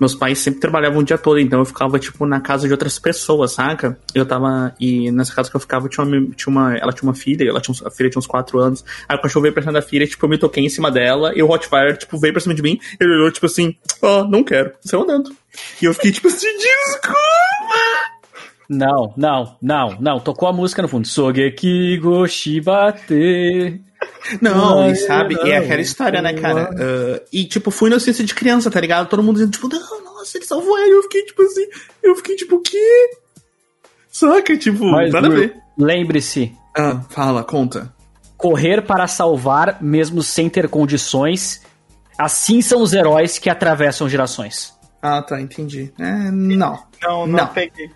[0.00, 2.98] meus pais sempre trabalhavam o dia todo, então eu ficava, tipo, na casa de outras
[2.98, 3.98] pessoas, saca?
[4.14, 4.74] Eu tava.
[4.78, 6.30] E nessa casa que eu ficava, tinha uma.
[6.34, 8.84] Tinha uma ela tinha uma filha, ela tinha, a filha tinha uns 4 anos.
[9.08, 11.32] Aí o cachorro veio pra cima da filha, tipo, eu me toquei em cima dela,
[11.34, 14.24] e o Hotfire, tipo, veio pra cima de mim, ele olhou, tipo assim, ó, oh,
[14.24, 15.34] não quero, saiu andando.
[15.80, 18.15] E eu fiquei, tipo assim, desculpa!
[18.68, 20.20] Não, não, não, não.
[20.20, 21.06] Tocou a música no fundo.
[21.06, 23.80] Sogeki Goshibate.
[24.42, 26.70] Não, Ai, e sabe, não, é aquela história, né, cara?
[26.70, 29.08] Uh, e, tipo, fui inocência de criança, tá ligado?
[29.08, 30.94] Todo mundo dizendo, tipo, não, nossa, ele salvou ele.
[30.94, 31.66] Eu fiquei, tipo assim,
[32.02, 33.10] eu fiquei, tipo, o quê?
[34.08, 35.56] Saca, tipo, Mas, nada a ver.
[35.78, 36.52] Lembre-se.
[36.76, 37.94] Ah, fala, conta.
[38.36, 41.62] Correr para salvar, mesmo sem ter condições.
[42.18, 44.74] Assim são os heróis que atravessam gerações.
[45.02, 45.92] Ah, tá, entendi.
[45.98, 46.82] É, não.
[47.02, 47.46] Não, não, não.
[47.48, 47.90] peguei.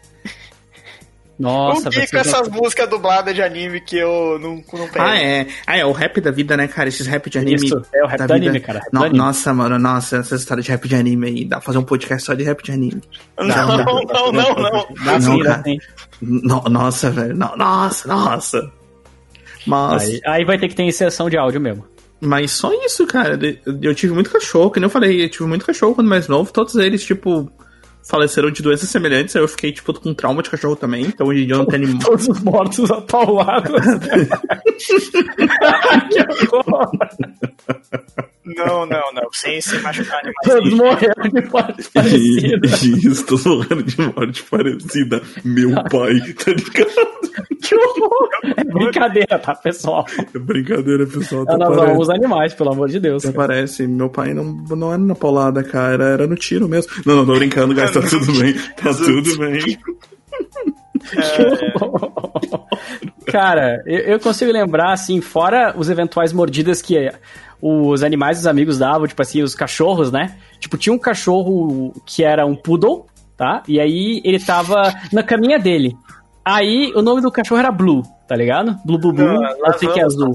[1.41, 5.01] Nossa, o que com essas músicas dubladas de anime que eu não, não pego?
[5.01, 5.47] Ah, é.
[5.67, 6.91] Ah, é o rap da vida, né, cara?
[6.91, 7.65] Esses rap de anime.
[7.65, 8.83] Isso, é o rap da, da anime, cara.
[8.93, 9.19] No, anime.
[9.19, 11.45] Nossa, mano, nossa, essa história de rap de anime aí.
[11.47, 13.01] Dá pra fazer um podcast só de rap de anime.
[13.39, 14.33] Não, não, não, não.
[14.33, 15.39] não, não.
[15.43, 15.79] Dá não.
[16.21, 17.35] No, nossa, velho.
[17.35, 18.71] nossa, nossa.
[19.67, 20.03] Mas...
[20.03, 21.87] Aí, aí vai ter que ter inserção de áudio mesmo.
[22.21, 23.39] Mas só isso, cara.
[23.81, 26.53] Eu tive muito cachorro, que nem eu falei, eu tive muito cachorro quando mais novo.
[26.53, 27.51] Todos eles, tipo,
[28.11, 31.43] faleceram de doenças semelhantes, aí eu fiquei, tipo, com trauma de cachorro também, então hoje
[31.43, 32.03] em dia eu não tenho animal.
[32.03, 33.81] Todos os mortos apaulados.
[36.39, 36.91] que horror!
[38.57, 39.29] Não, não, não.
[39.33, 40.37] Sem se machucar animais.
[40.45, 42.67] Todos morreram de morte parecida.
[42.67, 45.23] Isso, todos morreram de morte parecida.
[45.45, 47.11] Meu pai, tá ligado?
[47.63, 48.29] Que horror!
[48.57, 50.05] É brincadeira, tá, pessoal?
[50.35, 51.45] É brincadeira, pessoal.
[51.45, 52.01] Tá nós parece.
[52.01, 53.25] os animais, pelo amor de Deus.
[53.27, 56.91] Parece, meu pai não, não era na paulada, cara, era no tiro mesmo.
[57.05, 58.55] Não, não, tô brincando, guys, tá tudo bem.
[58.77, 59.79] Tá tudo bem.
[61.17, 61.71] É...
[63.31, 67.11] Cara, eu, eu, consigo lembrar, assim, fora os eventuais mordidas que
[67.61, 70.37] os animais dos amigos davam, tipo assim, os cachorros, né?
[70.59, 73.63] Tipo, tinha um cachorro que era um poodle, tá?
[73.69, 74.83] E aí ele tava
[75.13, 75.97] na caminha dele.
[76.45, 78.77] Aí o nome do cachorro era Blue, tá ligado?
[78.85, 80.35] Blue Blue Blue, não, não sei que é azul.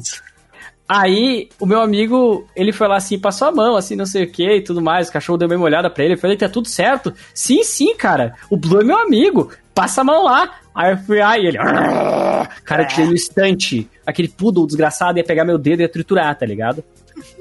[0.87, 4.31] Aí, o meu amigo, ele foi lá assim, passou a mão, assim, não sei o
[4.31, 5.09] que e tudo mais.
[5.09, 6.13] O cachorro deu uma olhada pra ele.
[6.13, 7.11] Eu falei, tá tudo certo?
[7.33, 8.35] Sim, sim, cara.
[8.51, 9.51] O Blue é meu amigo.
[9.73, 10.59] Passa a mão lá.
[10.75, 11.57] Aí eu fui, aí ele.
[11.57, 13.89] Cara, eu tirei no instante.
[14.05, 16.83] Aquele poodle desgraçado ia pegar meu dedo e ia triturar, tá ligado?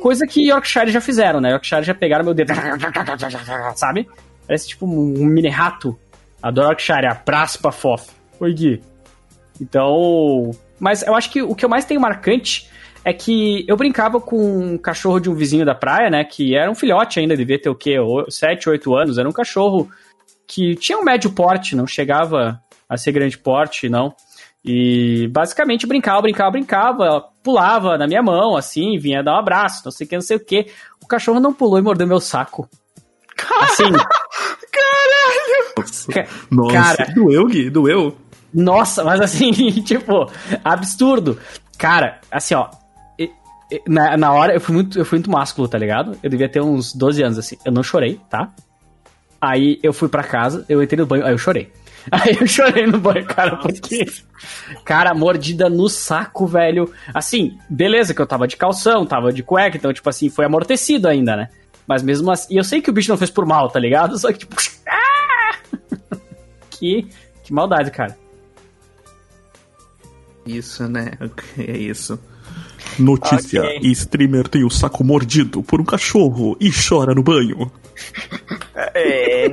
[0.00, 1.50] Coisa que Yorkshire já fizeram, né?
[1.50, 2.52] Yorkshire já pegaram meu dedo.
[3.76, 4.08] Sabe?
[4.46, 5.98] Parece tipo um mini rato.
[6.42, 8.08] Adoro Yorkshire, a Praspa Fof.
[8.40, 8.82] Oi, Gui.
[9.60, 10.50] Então.
[10.80, 12.68] Mas eu acho que o que eu mais tenho marcante
[13.04, 16.24] é que eu brincava com um cachorro de um vizinho da praia, né?
[16.24, 17.96] Que era um filhote ainda, devia ter o quê?
[18.28, 19.18] 7, 8 anos.
[19.18, 19.90] Era um cachorro
[20.46, 24.14] que tinha um médio porte, não chegava a ser grande porte, não.
[24.64, 29.92] E basicamente brincava, brincava, brincava, pulava na minha mão, assim, vinha dar um abraço, não
[29.92, 30.66] sei o que, não sei o que.
[31.02, 32.66] O cachorro não pulou e mordeu meu saco.
[33.60, 33.84] Assim.
[34.72, 36.34] Caralho!
[36.50, 38.16] Nossa, cara, doeu, Gui, doeu.
[38.54, 39.50] Nossa, mas assim,
[39.82, 40.30] tipo,
[40.64, 41.38] absurdo.
[41.76, 42.70] Cara, assim, ó,
[43.86, 46.18] na, na hora eu fui, muito, eu fui muito másculo, tá ligado?
[46.22, 47.56] Eu devia ter uns 12 anos, assim.
[47.64, 48.52] Eu não chorei, tá?
[49.40, 51.70] Aí eu fui pra casa, eu entrei no banho, aí eu chorei.
[52.12, 54.04] Aí eu chorei no banho, cara, porque.
[54.84, 56.92] Cara, mordida no saco, velho.
[57.14, 61.08] Assim, beleza que eu tava de calção, tava de cueca, então, tipo assim, foi amortecido
[61.08, 61.48] ainda, né?
[61.86, 62.52] Mas mesmo assim.
[62.52, 64.16] E eu sei que o bicho não fez por mal, tá ligado?
[64.20, 64.54] Só que, tipo.
[64.86, 65.56] Ah!
[66.68, 67.08] que,
[67.42, 68.18] que maldade, cara.
[70.46, 71.12] Isso, né?
[71.56, 72.18] É isso.
[72.98, 73.90] Notícia: okay.
[73.92, 77.70] streamer tem o saco mordido por um cachorro e chora no banho.
[78.94, 79.48] É.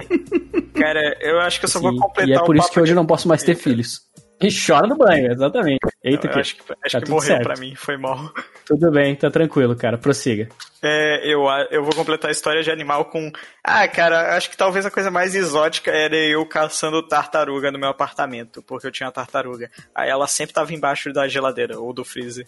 [0.74, 2.92] Cara, eu acho que eu só Sim, vou completar E é por isso que hoje
[2.92, 4.02] eu não posso mais ter filhos.
[4.42, 5.80] E chora no banho, exatamente.
[6.04, 7.44] Eita, eu que, acho que, acho tá que morreu certo.
[7.44, 8.34] pra mim, foi mal.
[8.66, 10.00] Tudo bem, tá tranquilo, cara.
[10.00, 10.50] Prossiga.
[10.82, 13.32] É, eu, eu vou completar a história de animal com.
[13.64, 17.90] Ah, cara, acho que talvez a coisa mais exótica era eu caçando tartaruga no meu
[17.90, 19.70] apartamento, porque eu tinha uma tartaruga.
[19.94, 22.48] Aí ela sempre tava embaixo da geladeira ou do freezer.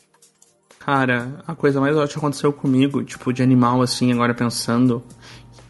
[0.86, 5.02] Cara, a coisa mais ótima aconteceu comigo, tipo, de animal, assim, agora pensando.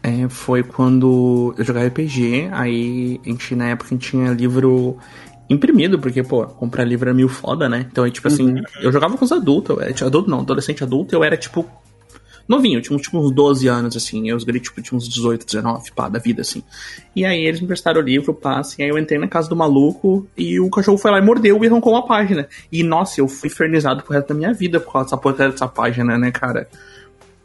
[0.02, 4.98] é, foi quando eu jogava RPG, aí a gente, na época, a gente tinha livro
[5.48, 7.86] imprimido, porque, pô, comprar livro era meio foda, né?
[7.90, 8.62] Então, tipo assim, uhum.
[8.82, 11.64] eu jogava com os adultos, eu era, adulto não, adolescente adulto, eu era, tipo,
[12.46, 15.46] novinho, eu tinha tipo, uns 12 anos, assim, eu os guri, tipo, tinha uns 18,
[15.46, 16.62] 19, pá, da vida, assim.
[17.14, 19.56] E aí eles me prestaram o livro, pá, assim, aí eu entrei na casa do
[19.56, 22.48] maluco e o cachorro foi lá e mordeu e arrancou uma página.
[22.70, 25.68] E, nossa, eu fui infernizado pro resto da minha vida por causa dessa porra dessa
[25.68, 26.68] página, né, cara?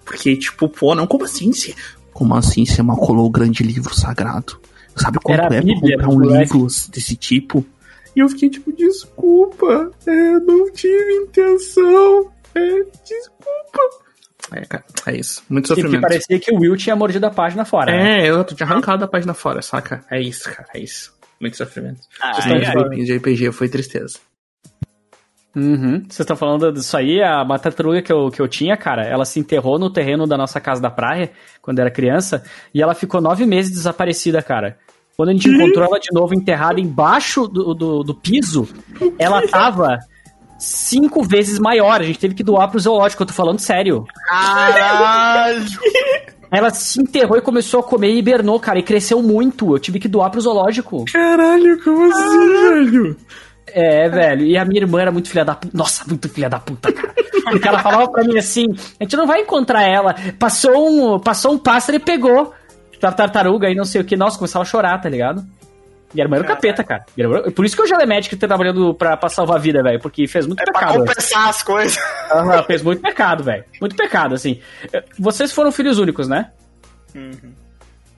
[0.04, 1.54] Porque, tipo, pô, não, como assim?
[1.54, 1.74] Você,
[2.12, 4.60] como assim você maculou o grande livro sagrado?
[4.96, 7.66] Sabe quanto Era é Bíblia, comprar um livro desse tipo?
[8.16, 14.09] E eu fiquei tipo, desculpa, é, não tive intenção, é, desculpa.
[14.52, 15.44] É, cara, é isso.
[15.50, 15.96] Muito sofrimento.
[15.96, 17.92] Que parecia que o Will tinha mordido a página fora.
[17.92, 18.30] É, né?
[18.30, 20.04] eu tinha arrancado a página fora, saca?
[20.10, 21.14] É isso, cara, é isso.
[21.40, 22.02] Muito sofrimento.
[22.22, 24.20] Ah, Questão de RPG foi tristeza.
[25.56, 26.02] Uhum.
[26.02, 29.40] Vocês estão falando disso aí, a tartaruga que eu, que eu tinha, cara, ela se
[29.40, 31.32] enterrou no terreno da nossa casa da praia,
[31.62, 34.78] quando era criança, e ela ficou nove meses desaparecida, cara.
[35.18, 38.70] Quando a gente encontrou ela de novo enterrada embaixo do, do, do piso,
[39.18, 39.98] ela tava
[40.60, 42.02] cinco vezes maior.
[42.02, 44.06] A gente teve que doar pro zoológico, eu tô falando sério.
[44.28, 45.66] Caralho!
[46.52, 49.76] Ela se enterrou e começou a comer e hibernou, cara, e cresceu muito.
[49.76, 51.06] Eu tive que doar pro zoológico.
[51.12, 53.18] Caralho, como assim, velho?
[53.68, 54.46] É, velho.
[54.46, 55.78] E a minha irmã era muito filha da puta.
[55.78, 57.14] Nossa, muito filha da puta, cara.
[57.52, 58.66] Porque ela falava pra mim assim:
[59.00, 60.16] a gente não vai encontrar ela.
[60.40, 62.54] Passou um, passou um pássaro e pegou.
[63.00, 64.18] Tartaruga e não sei o que.
[64.18, 65.46] Nossa, começava a chorar, tá ligado?
[66.14, 67.06] E era o capeta, cara.
[67.56, 70.00] Por isso que o Jalemédico tá trabalhando pra, pra salvar a vida, velho.
[70.00, 70.92] Porque fez muito é pecado.
[70.92, 71.98] Pra compensar as coisas.
[72.34, 73.64] Uhum, fez muito pecado, velho.
[73.80, 74.60] Muito pecado, assim.
[75.20, 76.52] Vocês foram filhos únicos, né?
[77.14, 77.54] Uhum.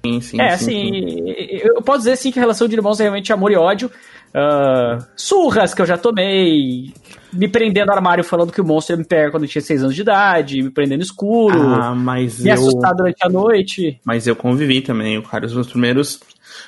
[0.04, 1.62] Sim, sim, é, sim, assim, sim.
[1.64, 3.92] eu posso dizer sim que a relação de irmãos é realmente amor e ódio.
[4.34, 6.92] Uh, surras que eu já tomei,
[7.32, 9.84] me prendendo no armário falando que o monstro ia me pegar quando eu tinha 6
[9.84, 12.54] anos de idade, me prendendo no escuro, ah, mas me eu...
[12.54, 14.00] assustar durante a noite.
[14.04, 16.20] Mas eu convivi também, cara, os meus primeiros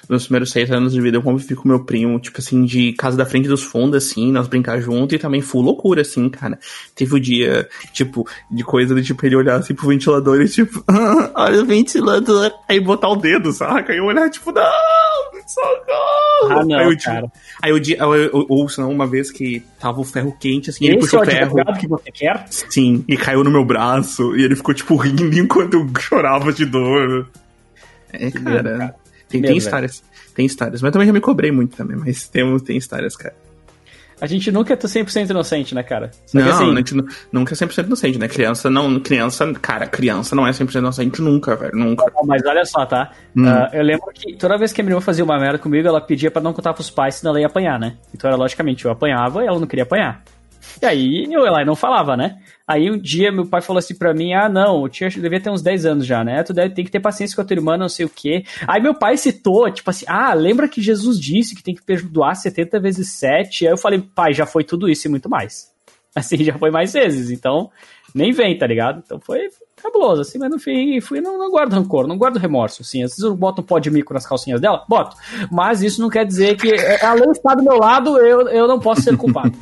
[0.10, 3.18] meus primeiros seis anos de vida eu convivi com meu primo, tipo assim, de casa
[3.18, 6.60] da frente dos fundos, assim, nós brincar junto e também full loucura, assim, cara.
[6.96, 10.48] Teve o um dia, tipo, de coisa de, tipo, ele olhar assim pro ventilador e,
[10.48, 13.94] tipo, ah, olha o ventilador, aí botar o dedo, saca?
[13.94, 14.64] Aí eu olhar, tipo, não,
[15.48, 16.60] socorro!
[16.60, 17.32] Ah, não, aí eu, tipo, cara.
[17.62, 21.20] Aí eu, ou senão, uma vez que tava o ferro quente, assim, Esse ele puxou
[21.20, 21.80] é o ferro.
[21.80, 22.46] que você quer?
[22.50, 26.66] Sim, e caiu no meu braço, e ele ficou, tipo, rindo enquanto eu chorava de
[26.66, 27.28] dor.
[28.12, 28.96] É, cara.
[29.42, 30.04] Tem, tem histórias.
[30.36, 30.82] Tem histórias.
[30.82, 33.36] Mas também já me cobrei muito também, mas tem, tem histórias, cara.
[34.22, 36.12] A gente nunca é 100% inocente, né, cara?
[36.26, 36.72] Só não, assim...
[36.72, 36.96] a gente
[37.32, 38.28] nunca é 100% inocente, né?
[38.28, 39.00] Criança não.
[39.00, 41.76] Criança, cara, criança não é 100% inocente nunca, velho.
[41.76, 42.06] Nunca.
[42.26, 43.12] Mas olha só, tá?
[43.36, 43.44] Hum.
[43.46, 46.32] Uh, eu lembro que toda vez que a irmã fazia uma merda comigo, ela pedia
[46.32, 47.98] para não contar pros pais, senão ela ia apanhar, né?
[48.14, 50.24] Então era logicamente, eu apanhava e ela não queria apanhar.
[50.82, 52.40] E aí eu lá não falava, né?
[52.68, 55.40] Aí um dia meu pai falou assim pra mim: ah, não, eu, tinha, eu devia
[55.40, 56.44] ter uns 10 anos já, né?
[56.44, 58.44] Tu deve ter que ter paciência com a tua irmã, não sei o quê.
[58.68, 62.36] Aí meu pai citou, tipo assim, ah, lembra que Jesus disse que tem que perdoar
[62.36, 63.68] 70 vezes 7?
[63.68, 65.72] Aí eu falei, pai, já foi tudo isso e muito mais.
[66.16, 67.72] Assim, já foi mais vezes, então
[68.14, 69.02] nem vem, tá ligado?
[69.04, 69.50] Então foi
[69.84, 73.04] cabuloso, assim, mas no fim, fui, não, não guardo rancor, não guardo remorso, assim.
[73.04, 75.18] Às vezes eu boto um pó de mico nas calcinhas dela, boto.
[75.52, 78.68] Mas isso não quer dizer que é, a lei está do meu lado, eu, eu
[78.68, 79.52] não posso ser culpado.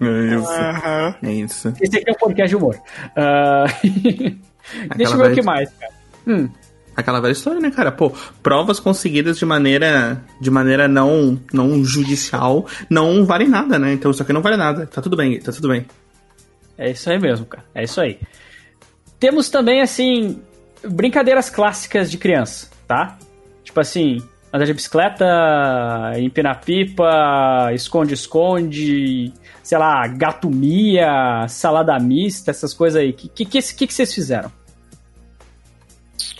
[0.00, 0.50] é isso.
[0.50, 1.28] Uhum.
[1.28, 1.74] É isso.
[1.80, 2.76] Esse aqui é um podcast de humor.
[3.20, 4.96] Uh...
[4.96, 5.92] Deixa eu ver o que mais, cara.
[6.26, 6.48] Hum.
[6.96, 7.90] Aquela velha história, né, cara?
[7.90, 13.92] Pô, provas conseguidas de maneira de maneira não não judicial não valem nada, né?
[13.92, 14.86] Então isso aqui não vale nada.
[14.86, 15.86] Tá tudo bem, tá tudo bem.
[16.76, 17.64] É isso aí mesmo, cara.
[17.74, 18.18] É isso aí.
[19.20, 20.42] Temos também, assim,
[20.82, 23.18] brincadeiras clássicas de criança, tá?
[23.62, 24.18] Tipo assim,
[24.52, 25.24] andar de bicicleta,
[26.18, 33.10] empinar pipa, esconde-esconde, sei lá, gatomia, salada mista, essas coisas aí.
[33.10, 34.50] O que, que, que, que vocês fizeram?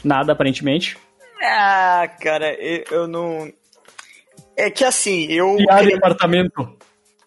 [0.03, 0.97] Nada, aparentemente.
[1.43, 2.55] Ah, cara,
[2.91, 3.53] eu não.
[4.57, 5.57] É que assim, eu.
[5.57, 6.77] Piada em apartamento.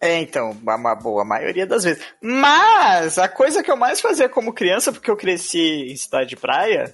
[0.04, 2.04] É, então, uma boa maioria das vezes.
[2.22, 6.36] Mas a coisa que eu mais fazia como criança, porque eu cresci em cidade de
[6.36, 6.94] praia,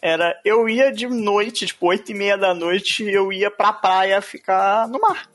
[0.00, 4.22] era eu ia de noite, tipo, oito e meia da noite, eu ia pra praia
[4.22, 5.28] ficar no mar.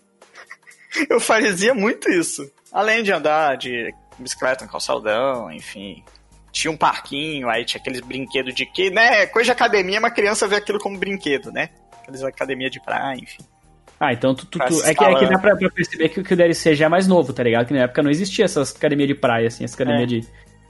[1.07, 2.49] Eu fazia muito isso.
[2.71, 6.03] Além de andar de bicicleta no calçadão, enfim.
[6.51, 9.27] Tinha um parquinho, aí tinha aqueles brinquedos de que, né?
[9.27, 11.69] Coisa de academia, uma criança vê aquilo como brinquedo, né?
[12.01, 13.43] Aqueles academia de praia, enfim.
[13.99, 16.33] Ah, então tu, tu, tu é, que, é que dá pra, pra, perceber que, que
[16.33, 17.67] o DLC já é mais novo, tá ligado?
[17.67, 20.05] Que na época não existia essas academia de praia, assim, essa academia é.
[20.05, 20.27] de,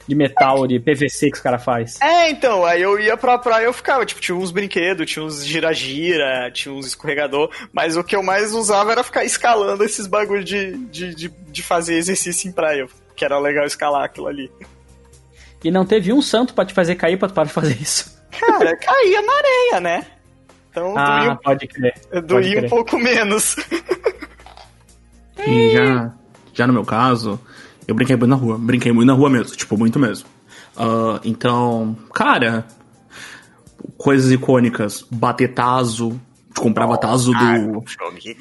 [0.07, 2.07] de metal, de PVC que os caras fazem.
[2.07, 5.25] É, então, aí eu ia pra praia e eu ficava, tipo, tinha uns brinquedos, tinha
[5.25, 10.05] uns gira-gira, tinha uns escorregador, mas o que eu mais usava era ficar escalando esses
[10.05, 12.85] bagulho de, de, de, de fazer exercício em praia,
[13.15, 14.51] que era legal escalar aquilo ali.
[15.63, 18.15] E não teve um santo para te fazer cair pra tu parar de fazer isso.
[18.39, 20.07] Cara, caía na areia, né?
[20.75, 21.93] Então ah, doía, pode crer.
[22.25, 23.55] Doía um pouco menos.
[25.47, 26.11] E já,
[26.53, 27.39] já no meu caso,
[27.87, 28.57] eu brinquei muito na rua.
[28.57, 30.27] Brinquei muito na rua mesmo, tipo, muito mesmo.
[30.75, 32.65] Uh, então, cara,
[33.97, 35.05] coisas icônicas.
[35.11, 36.19] Bater taso.
[36.57, 37.83] Comprava oh, taso do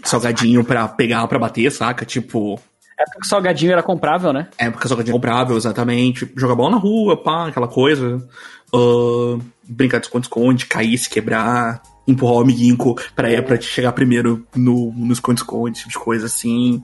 [0.04, 2.06] salgadinho pra pegar pra bater, saca?
[2.06, 2.58] Tipo.
[2.98, 4.48] É porque o salgadinho era comprável, né?
[4.56, 6.32] É porque o salgadinho era comprável, exatamente.
[6.36, 8.26] Jogar bola na rua, pá, aquela coisa.
[8.72, 12.76] Uh, brincar de esconde-esconde, cair, se quebrar, empurrar o amiguinho
[13.14, 16.82] pra, pra te chegar primeiro no, no esconde-esconde, tipo de coisa assim.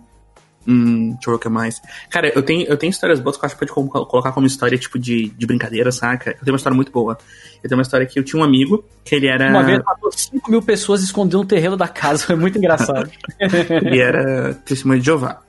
[0.66, 1.80] Hum, deixa eu ver o que mais.
[2.10, 4.76] Cara, eu tenho, eu tenho histórias boas que eu acho que pode colocar como história,
[4.76, 6.30] tipo, de, de brincadeira, saca?
[6.30, 7.16] Eu tenho uma história muito boa.
[7.62, 9.48] Eu tenho uma história que eu tinha um amigo, que ele era...
[9.48, 13.10] Uma vez matou 5 mil pessoas escondendo o terreno da casa, foi muito engraçado.
[13.40, 15.40] ele era testemunho de Jeová.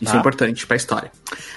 [0.00, 0.18] Isso é ah.
[0.18, 1.10] é importante pra história.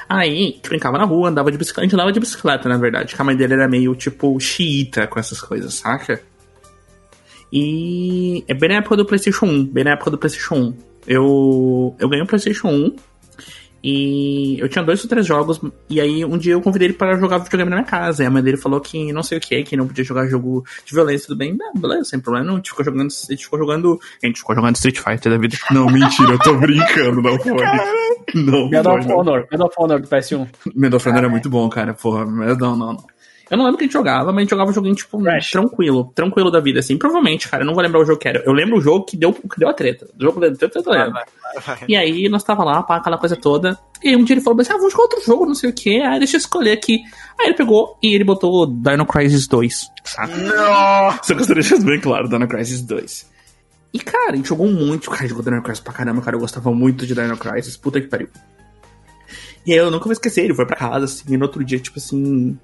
[0.10, 3.22] Aí, brincava na rua, andava de bicicleta, a gente andava de bicicleta, na verdade, que
[3.22, 6.22] a mãe dele era meio, tipo, xiita com essas coisas, saca?
[7.52, 10.74] E é bem na época do PlayStation 1, bem na época do PlayStation 1.
[11.08, 12.96] Eu, eu ganhei um PlayStation 1
[13.84, 15.62] e eu tinha dois ou três jogos.
[15.90, 18.24] E aí um dia eu convidei ele para jogar videogame na minha casa.
[18.24, 20.66] E a mãe dele falou que não sei o que, que não podia jogar jogo
[20.86, 21.56] de violência, tudo bem.
[21.56, 22.46] Não, beleza, sem problema.
[22.46, 23.08] Não, a gente ficou jogando.
[23.08, 24.00] A gente ficou jogando.
[24.22, 25.58] A gente ficou jogando Street Fighter da vida.
[25.72, 27.66] Não, mentira, eu tô brincando, não foi.
[28.36, 30.48] Não, Medal of Honor, Medal of Honor do PS1.
[30.76, 31.94] Medal of Honor era muito bom, cara.
[31.94, 33.17] Porra, mas não, não, não.
[33.50, 35.52] Eu não lembro que a gente jogava, mas a gente jogava um joguinho, tipo, Crash.
[35.52, 36.98] tranquilo, tranquilo da vida, assim.
[36.98, 38.44] Provavelmente, cara, eu não vou lembrar o jogo que era.
[38.46, 40.08] Eu lembro o jogo que deu, que deu a treta.
[40.18, 41.22] O jogo que deu a treta, eu lembro.
[41.88, 43.78] E aí, nós tava lá, pá, aquela coisa toda.
[44.04, 46.02] E um dia ele falou assim, ah, vamos jogar outro jogo, não sei o que.
[46.02, 47.00] Aí deixa eu escolher aqui.
[47.40, 50.36] Aí ele pegou e ele botou Dino Crisis 2, saca?
[50.36, 51.12] Não!
[51.24, 53.38] Só que eu deixar bem claro, Dino Crisis 2.
[53.94, 56.72] E, cara, a gente jogou muito, cara, jogou Dino Crisis pra caramba, cara, eu gostava
[56.72, 58.28] muito de Dino Crisis, puta que pariu.
[59.66, 61.78] E aí eu nunca vou esquecer, ele foi pra casa, assim, e no outro dia,
[61.78, 62.58] tipo assim,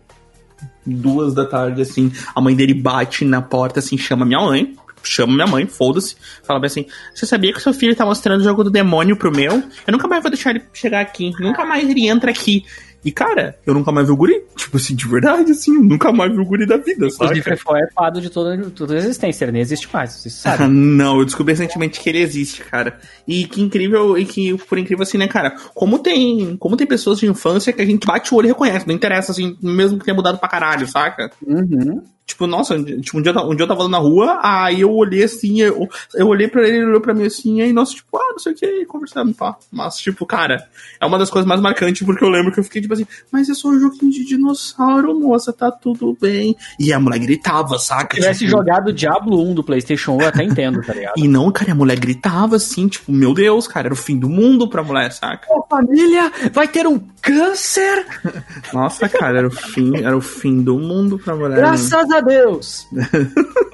[0.86, 5.34] duas da tarde, assim, a mãe dele bate na porta, assim, chama minha mãe, chama
[5.34, 8.69] minha mãe, foda-se, fala assim, você sabia que seu filho tá mostrando o jogo do
[8.69, 9.63] demônio pro meu?
[9.86, 12.65] Eu nunca mais vou deixar ele chegar aqui, nunca mais ele entra aqui.
[13.04, 14.44] E, cara, eu nunca mais vi o guri.
[14.56, 17.39] Tipo assim, de verdade, assim, nunca mais vi o guri da vida, sabe?
[17.39, 20.68] Inclusive, foi é fado de toda, toda a existência, ele nem existe mais, você sabe.
[20.68, 23.00] não, eu descobri recentemente que ele existe, cara.
[23.28, 27.20] E que incrível, e que, por incrível assim, né, cara, como tem, como tem pessoas
[27.20, 30.06] de infância que a gente bate o olho e reconhece, não interessa, assim, mesmo que
[30.06, 31.32] tenha mudado pra caralho, saca?
[31.46, 32.04] Uhum.
[32.26, 35.62] Tipo, nossa, tipo, um, dia, um dia eu tava na rua, aí eu olhei assim,
[35.62, 38.40] eu, eu olhei pra ele, ele olhou pra mim assim, aí, nossa, tipo, ah, não
[38.40, 39.58] sei o que, conversando, pá.
[39.70, 40.66] Mas, tipo, cara,
[41.02, 43.50] é uma das coisas mais marcantes, porque eu lembro que eu fiquei, tipo assim, mas
[43.50, 46.56] é só um joguinho de dinossauro, moça, tá tudo bem.
[46.80, 48.16] E a mulher gritava, saca?
[48.16, 48.52] Se tivesse tipo...
[48.52, 51.14] jogado Diablo 1 do PlayStation 1, eu até entendo, tá ligado?
[51.20, 54.30] e não, cara, a mulher gritava assim, tipo, meu Deus, cara, era o fim do
[54.30, 55.46] mundo pra mulher, saca?
[55.54, 58.06] Ô, família, vai ter um câncer!
[58.74, 61.58] Nossa, cara, era o fim, era o fim do mundo pra mulher.
[61.58, 62.12] Graças né?
[62.17, 62.88] A Deus!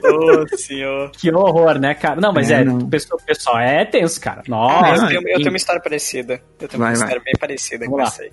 [0.04, 1.12] Ô, oh, senhor.
[1.12, 2.19] Que horror, né, cara?
[2.19, 4.43] Não, mas é, é o pessoal é tenso, cara.
[4.47, 4.86] Nossa.
[4.86, 6.41] Ah, eu, tenho, eu, tenho, uma história parecida.
[6.60, 7.25] Eu tenho vai, uma história vai.
[7.25, 8.32] bem parecida Vamos com essa aí.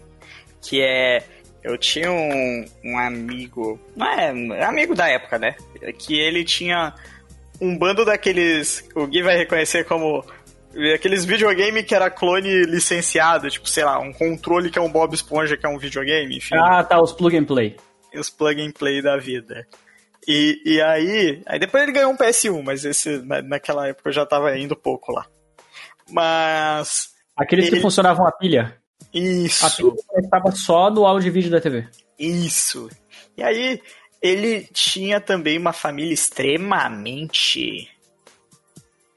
[0.60, 1.22] Que é.
[1.62, 3.80] Eu tinha um, um amigo.
[3.96, 5.56] Não é, é amigo da época, né?
[5.98, 6.94] Que ele tinha
[7.60, 8.88] um bando daqueles.
[8.94, 10.24] O Gui vai reconhecer como
[10.94, 15.14] aqueles videogame que era clone licenciado, tipo, sei lá, um controle que é um Bob
[15.14, 16.54] Esponja que é um videogame, enfim.
[16.56, 17.76] Ah, tá, os plug and play.
[18.14, 19.66] Os plug and play da vida.
[20.26, 24.26] E, e aí, aí depois ele ganhou um PS1, mas esse naquela época eu já
[24.26, 25.26] tava indo pouco lá.
[26.10, 27.76] Mas aqueles ele...
[27.76, 28.76] que funcionavam a pilha.
[29.14, 29.64] Isso.
[29.64, 31.86] A pilha estava só no áudio e vídeo da TV.
[32.18, 32.90] Isso.
[33.36, 33.80] E aí
[34.20, 37.88] ele tinha também uma família extremamente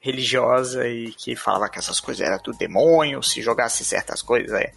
[0.00, 4.72] religiosa e que falava que essas coisas eram do demônio, se jogasse certas coisas, é,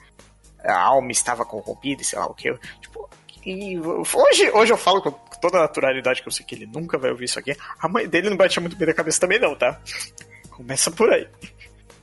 [0.63, 2.54] a alma estava corrompida e sei lá o que.
[2.82, 3.10] Tipo,
[3.46, 6.98] e hoje, hoje eu falo com toda a naturalidade que eu sei que ele nunca
[6.98, 7.56] vai ouvir isso aqui.
[7.80, 9.80] A mãe dele não batia muito bem na cabeça também, não, tá?
[10.50, 11.28] Começa por aí.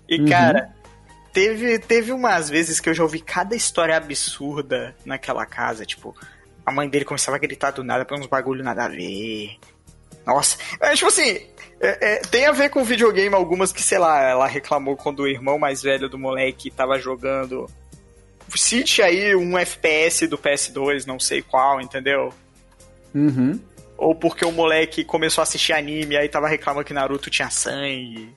[0.09, 0.28] E, uhum.
[0.28, 0.74] cara,
[1.32, 5.86] teve, teve umas vezes que eu já ouvi cada história absurda naquela casa.
[5.86, 6.14] Tipo,
[6.66, 9.57] a mãe dele começava a gritar do nada pra uns bagulho nada a ver.
[10.26, 11.41] Nossa, é, tipo assim,
[11.80, 15.28] é, é, tem a ver com videogame algumas que, sei lá, ela reclamou quando o
[15.28, 17.66] irmão mais velho do moleque tava jogando.
[18.55, 22.32] Cite aí um FPS do PS2, não sei qual, entendeu?
[23.14, 23.61] Uhum.
[23.96, 28.34] Ou porque o moleque começou a assistir anime aí tava reclamando que Naruto tinha sangue.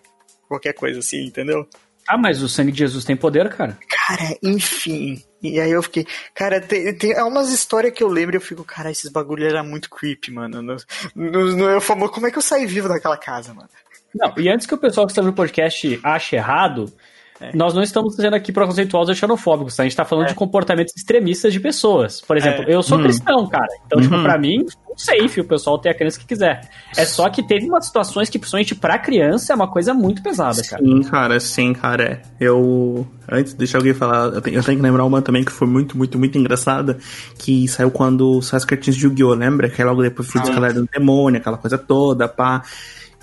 [0.47, 1.67] Qualquer coisa assim, entendeu?
[2.07, 3.77] Ah, mas o sangue de Jesus tem poder, cara.
[3.89, 5.23] Cara, enfim.
[5.41, 6.05] E aí eu fiquei.
[6.33, 9.45] Cara, tem, tem é umas histórias que eu lembro e eu fico, cara, esses bagulho
[9.45, 10.61] era muito creepy, mano.
[10.61, 10.75] No,
[11.15, 13.69] no, no, eu falo, como é que eu saí vivo daquela casa, mano?
[14.13, 16.93] Não, e antes que o pessoal que está no podcast ache errado,
[17.41, 17.55] É.
[17.55, 19.83] Nós não estamos sendo aqui preconceituosos ou xenofóbicos, tá?
[19.83, 20.29] A gente tá falando é.
[20.29, 22.21] de comportamentos extremistas de pessoas.
[22.21, 22.75] Por exemplo, é.
[22.75, 23.03] eu sou hum.
[23.03, 23.67] cristão, cara.
[23.85, 24.21] Então, tipo, uhum.
[24.21, 24.65] tipo, pra mim,
[24.95, 26.69] safe, o pessoal tem a crença que quiser.
[26.95, 30.61] É só que teve umas situações que, principalmente pra criança, é uma coisa muito pesada,
[30.63, 30.83] cara.
[30.83, 32.03] Sim, cara, sim, cara.
[32.03, 32.21] É.
[32.39, 33.07] Eu.
[33.29, 35.97] Antes, deixa alguém falar, eu tenho, eu tenho, que lembrar uma também que foi muito,
[35.97, 36.97] muito, muito engraçada.
[37.37, 39.33] Que saiu quando saiu as cartinhas de Yu-Gi-Oh!
[39.33, 39.69] Lembra?
[39.69, 40.71] Que logo depois foi ah.
[40.71, 42.63] do demônio, aquela coisa toda, pá.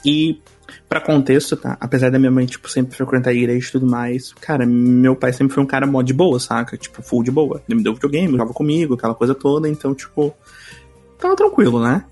[0.04, 0.40] E
[0.89, 1.77] Pra contexto, tá?
[1.81, 5.33] Apesar da minha mãe, tipo, sempre frequentar a igreja e tudo mais, cara, meu pai
[5.33, 6.77] sempre foi um cara mó de boa, saca?
[6.77, 7.62] Tipo, full de boa.
[7.68, 10.35] Ele me deu videogame, jogava comigo, aquela coisa toda, então, tipo,
[11.18, 12.05] tava tranquilo, né?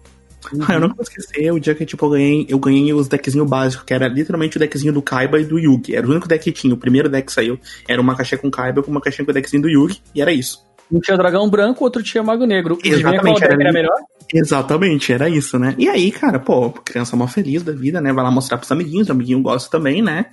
[0.53, 0.61] Uhum.
[0.67, 3.49] Ah, eu nunca vou esquecer o dia que, tipo, eu ganhei, eu ganhei os deckzinhos
[3.49, 5.95] básicos, que era literalmente o deckzinho do Kaiba e do Yugi.
[5.95, 6.73] Era o único deck que tinha.
[6.73, 9.35] O primeiro deck que saiu era uma caixinha com Kaiba com uma caixinha com o
[9.35, 10.68] deckzinho do Yugi, e era isso.
[10.91, 12.78] Um tinha dragão branco, outro tinha mago negro.
[12.82, 13.45] Exatamente.
[13.45, 13.97] Era, era melhor?
[14.32, 15.74] Exatamente, era isso, né?
[15.78, 18.12] E aí, cara, pô, criança mó feliz da vida, né?
[18.12, 20.26] Vai lá mostrar pros amiguinhos, o amiguinho gosta também, né?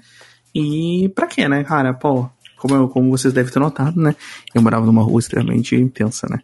[0.53, 1.93] E pra quê, né, cara?
[1.93, 4.15] Pô, como, eu, como vocês devem ter notado, né?
[4.53, 6.39] Eu morava numa rua extremamente intensa, né?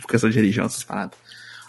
[0.00, 1.18] Por questão de religião, essas paradas.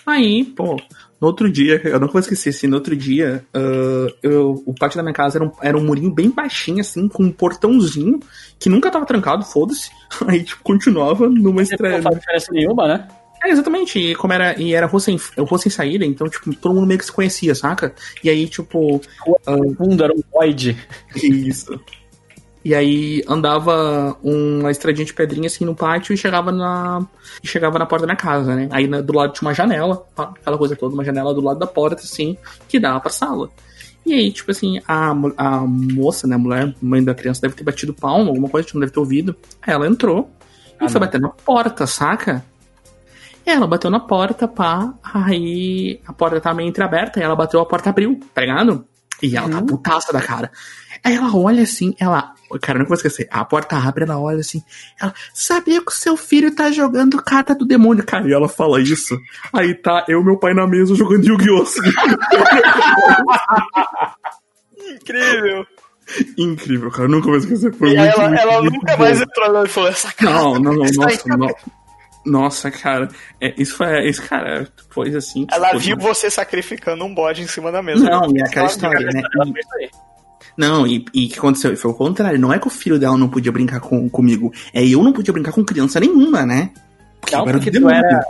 [0.06, 0.80] Aí, pô,
[1.20, 4.98] no outro dia, eu nunca vou esquecer, assim, no outro dia, uh, eu, o pátio
[4.98, 8.20] da minha casa era um, era um murinho bem baixinho, assim, com um portãozinho,
[8.60, 9.90] que nunca tava trancado, foda-se.
[10.28, 11.98] Aí, tipo, continuava numa estreia.
[11.98, 13.08] Não faz diferença nenhuma, né?
[13.44, 14.00] É, exatamente.
[14.00, 17.00] E como era, e era rua sem, rua sem saída, então, tipo, todo mundo meio
[17.00, 17.94] que se conhecia, saca?
[18.24, 19.02] E aí, tipo.
[19.26, 20.78] O uh, era um void.
[21.16, 21.80] Isso.
[22.68, 27.08] E aí andava uma estradinha de pedrinha assim no pátio e chegava na.
[27.42, 28.68] E chegava na porta da minha casa, né?
[28.74, 32.04] Aí do lado tinha uma janela, aquela coisa toda, uma janela do lado da porta,
[32.04, 32.36] assim,
[32.68, 33.50] que dava pra sala.
[34.06, 37.64] E aí, tipo assim, a, a moça, né, a mulher, mãe da criança, deve ter
[37.64, 39.34] batido palma, alguma coisa, não deve ter ouvido.
[39.62, 40.30] Aí ela entrou
[40.82, 42.44] e ah, foi bater na porta, saca?
[43.46, 47.66] Ela bateu na porta, pá, aí a porta tava meio entreaberta, e ela bateu, a
[47.66, 48.86] porta abriu, tá ligado?
[49.22, 49.66] E ela tá uhum.
[49.66, 50.52] tá putaça da cara.
[51.04, 52.34] Aí ela olha assim, ela.
[52.62, 53.28] Cara, não vou esquecer.
[53.32, 54.64] A porta abre, ela olha assim.
[55.00, 58.06] Ela sabia que o seu filho tá jogando carta do demônio.
[58.06, 59.18] Cara, e ela fala isso.
[59.54, 61.66] Aí tá eu e meu pai na mesa jogando Yu-Gi-Oh!
[64.96, 65.66] Incrível.
[66.38, 67.08] Incrível, cara.
[67.08, 67.74] Nunca vou esquecer.
[67.74, 69.04] Foi e muito, ela, muito, ela muito nunca bom.
[69.04, 70.34] mais entrou lá e falou essa cara.
[70.34, 70.86] Não, não, não.
[70.86, 71.50] Nossa, não.
[72.28, 73.08] Nossa, cara,
[73.42, 74.08] é, isso foi.
[74.08, 75.48] Isso, cara, foi assim.
[75.52, 78.04] Ela tipo, viu você sacrificando um bode em cima da mesa.
[78.04, 79.22] Não, e aquela história, né?
[79.80, 79.90] E,
[80.58, 81.76] não, e o que aconteceu?
[81.78, 82.40] Foi o contrário.
[82.40, 84.52] Não é que o filho dela não podia brincar com, comigo.
[84.74, 86.72] É eu não podia brincar com criança nenhuma, né?
[87.22, 88.26] Porque não, porque tu era.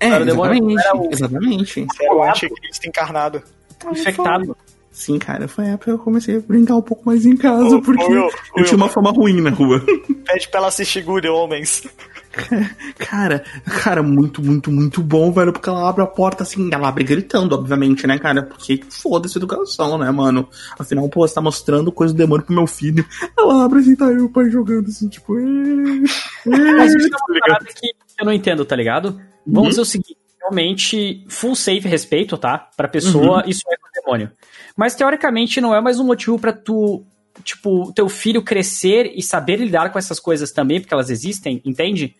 [0.00, 0.78] É, era exatamente.
[0.78, 1.08] Era o...
[1.12, 1.86] Exatamente.
[2.00, 3.42] Era o anticristo encarnado.
[3.90, 4.56] Infectado.
[4.96, 7.78] Sim, cara, foi a época que eu comecei a brincar um pouco mais em casa,
[7.82, 9.78] porque eu, eu tinha uma fama ruim na rua.
[10.24, 11.82] Pede pra ela assistir Good Homens.
[12.98, 13.42] Cara,
[13.82, 15.54] cara, muito, muito, muito bom, velho.
[15.54, 18.42] Porque ela abre a porta assim, ela abre gritando, obviamente, né, cara?
[18.42, 20.46] Porque foda-se educação, né, mano?
[20.78, 23.06] Afinal, pô, você tá mostrando coisa do demônio pro meu filho.
[23.38, 25.32] Ela abre assim, tá eu, o pai jogando assim, tipo.
[26.44, 27.86] Mas isso é uma parada que
[28.20, 29.18] eu não entendo, tá ligado?
[29.46, 29.68] Vamos uhum.
[29.70, 32.68] dizer o seguinte: realmente, full safe respeito, tá?
[32.76, 33.48] Pra pessoa, uhum.
[33.48, 33.76] isso é
[34.76, 37.04] Mas teoricamente não é mais um motivo para tu
[37.42, 42.16] tipo, teu filho crescer e saber lidar com essas coisas também, porque elas existem, entende?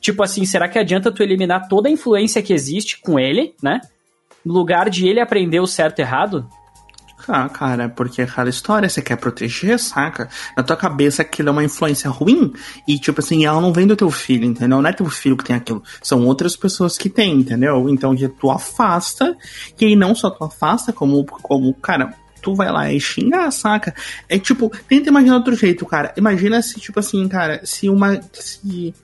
[0.00, 3.80] Tipo assim, será que adianta tu eliminar toda a influência que existe com ele, né?
[4.44, 6.48] No lugar de ele aprender o certo e errado?
[7.28, 10.28] Ah, cara, porque aquela história você quer proteger, saca?
[10.56, 12.52] Na tua cabeça aquilo é uma influência ruim
[12.86, 14.80] e, tipo assim, ela não vem do teu filho, entendeu?
[14.80, 17.88] Não é teu filho que tem aquilo, são outras pessoas que têm, entendeu?
[17.88, 19.36] Então, tu afasta,
[19.80, 23.92] e aí não só tu afasta, como, como, cara, tu vai lá e xingar, saca?
[24.28, 26.14] É tipo, tenta imaginar outro jeito, cara.
[26.16, 28.20] Imagina se, tipo assim, cara, se uma.
[28.32, 28.94] Se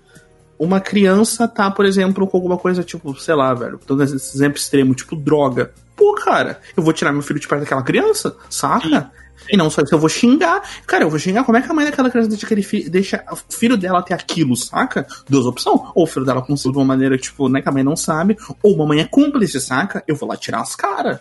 [0.59, 4.59] uma criança tá, por exemplo, com alguma coisa, tipo, sei lá, velho, todo esse exemplo
[4.59, 5.73] extremo, tipo droga.
[5.97, 8.89] Pô, cara, eu vou tirar meu filho de perto daquela criança, saca?
[8.89, 9.23] Sim.
[9.51, 10.63] E não só isso, eu vou xingar.
[10.87, 11.45] Cara, eu vou xingar.
[11.45, 14.15] Como é que a mãe daquela criança deixa, aquele fi deixa o filho dela ter
[14.15, 15.07] aquilo, saca?
[15.29, 15.81] Duas opções.
[15.95, 18.37] Ou o filho dela conseguiu de uma maneira, tipo, né, que a mãe não sabe.
[18.63, 20.03] Ou uma mãe é cúmplice, saca?
[20.07, 21.19] Eu vou lá tirar as caras.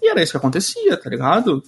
[0.00, 1.62] E era isso que acontecia, tá ligado?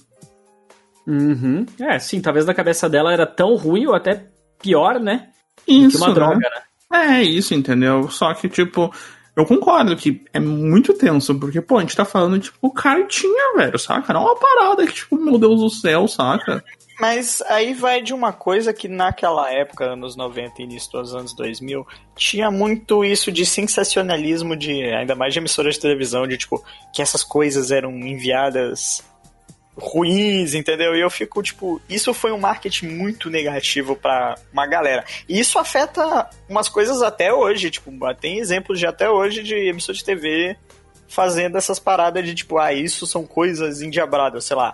[1.05, 1.65] Uhum.
[1.79, 4.27] É, sim, talvez na cabeça dela era tão ruim ou até
[4.61, 5.29] pior, né?
[5.67, 6.49] Isso, que uma droga, né?
[6.91, 7.19] né?
[7.19, 8.09] É, isso, entendeu?
[8.09, 8.93] Só que, tipo,
[9.37, 13.05] eu concordo que é muito tenso, porque, pô, a gente tá falando, tipo, o cara
[13.05, 14.11] tinha, velho, saca?
[14.11, 16.63] Não é uma parada que, tipo, meu Deus do céu, saca?
[16.99, 21.35] Mas aí vai de uma coisa que naquela época, anos 90 e início dos anos
[21.35, 21.85] 2000,
[22.15, 27.03] tinha muito isso de sensacionalismo de, ainda mais de emissoras de televisão, de tipo, que
[27.03, 29.03] essas coisas eram enviadas
[29.77, 30.95] ruins, entendeu?
[30.95, 35.05] E eu fico, tipo, isso foi um marketing muito negativo para uma galera.
[35.29, 39.93] E isso afeta umas coisas até hoje, tipo, tem exemplos de até hoje de emissor
[39.93, 40.57] de TV
[41.07, 44.73] fazendo essas paradas de tipo, ah, isso são coisas endiabradas, sei lá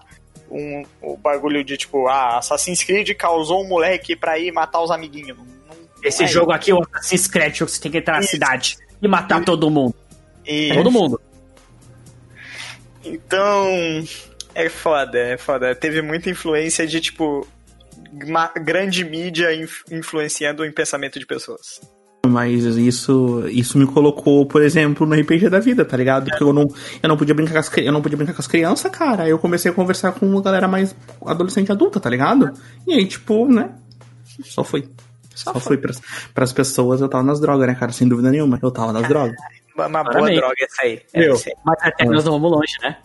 [0.53, 4.91] um, um bagulho de tipo, ah, Assassin's Creed causou um moleque pra ir matar os
[4.91, 5.37] amiguinhos.
[5.37, 8.27] Não, não Esse é jogo aqui é o Assassin's Creed, você tem que entrar Isso.
[8.27, 9.45] na cidade e matar Isso.
[9.45, 9.95] todo mundo.
[10.45, 10.75] Isso.
[10.75, 11.21] Todo mundo.
[13.03, 14.03] Então,
[14.55, 15.75] é foda, é foda.
[15.75, 17.47] Teve muita influência de, tipo,
[18.61, 19.49] grande mídia
[19.91, 21.81] influenciando o pensamento de pessoas.
[22.25, 26.29] Mas isso, isso me colocou, por exemplo, no RPG da vida, tá ligado?
[26.29, 26.67] Porque eu não,
[27.01, 29.23] eu não podia brincar com as, eu não podia brincar com as crianças, cara.
[29.23, 30.95] Aí eu comecei a conversar com uma galera mais
[31.25, 32.53] adolescente adulta, tá ligado?
[32.87, 33.75] E aí, tipo, né?
[34.41, 34.87] Só foi.
[35.35, 35.99] Só, Só foi pras,
[36.33, 37.91] pras pessoas, eu tava nas drogas, né, cara?
[37.91, 38.57] Sem dúvida nenhuma.
[38.61, 39.35] Eu tava nas drogas.
[39.75, 41.01] Uma, uma boa droga essa aí.
[41.13, 41.33] Meu,
[41.65, 42.97] mas até nós não vamos longe, né?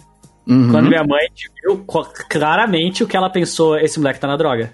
[0.49, 0.71] Uhum.
[0.71, 1.29] Quando minha mãe
[1.63, 1.85] viu
[2.31, 4.73] claramente o que ela pensou, esse moleque tá na droga.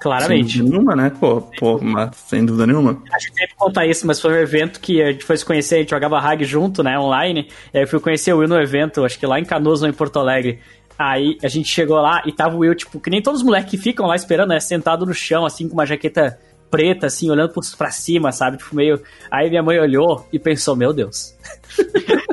[0.00, 0.58] Claramente.
[0.58, 1.12] Sem dúvida nenhuma, né?
[1.18, 3.02] Pô, pô, mas sem dúvida nenhuma.
[3.12, 5.76] A gente sempre conta isso, mas foi um evento que a gente foi se conhecer,
[5.76, 7.48] a gente jogava Hag junto, né, online.
[7.72, 9.88] E aí eu fui conhecer o Will no evento, acho que lá em Canoas, ou
[9.88, 10.58] em Porto Alegre.
[10.98, 13.70] Aí a gente chegou lá e tava o Will, tipo, que nem todos os moleques
[13.70, 14.60] que ficam lá esperando, né?
[14.60, 16.38] Sentado no chão, assim, com uma jaqueta
[16.70, 18.58] preta, assim, olhando pra cima, sabe?
[18.58, 19.00] Tipo, meio.
[19.30, 21.34] Aí minha mãe olhou e pensou, meu Deus.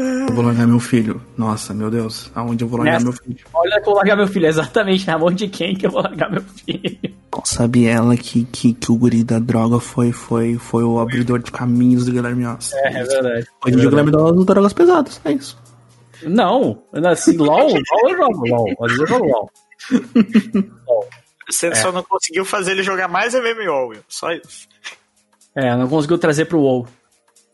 [0.00, 1.20] Eu vou largar meu filho.
[1.36, 2.30] Nossa, meu Deus.
[2.34, 3.38] Aonde eu vou largar Nessa, meu filho?
[3.52, 4.46] Olha que eu vou largar meu filho.
[4.46, 5.06] Exatamente.
[5.06, 6.98] Na mão de quem que eu vou largar meu filho?
[7.44, 11.50] Sabe ela que, que, que o guri da droga foi, foi, foi o abridor de
[11.50, 12.72] caminhos do Guilherme Oss.
[12.74, 13.46] É, é verdade.
[13.64, 15.20] Hoje dia o Guilherme usa drogas pesadas.
[15.24, 15.58] É isso.
[16.22, 16.82] Não.
[16.92, 18.48] Assim, LOL, LOL eu jogo.
[18.48, 18.66] LOL.
[18.82, 19.50] Às vezes eu jogo LOL.
[21.50, 21.74] Você é.
[21.74, 24.02] só não conseguiu fazer ele jogar mais MMO, Will.
[24.08, 24.68] Só isso.
[25.54, 26.86] É, não conseguiu trazer pro WoW.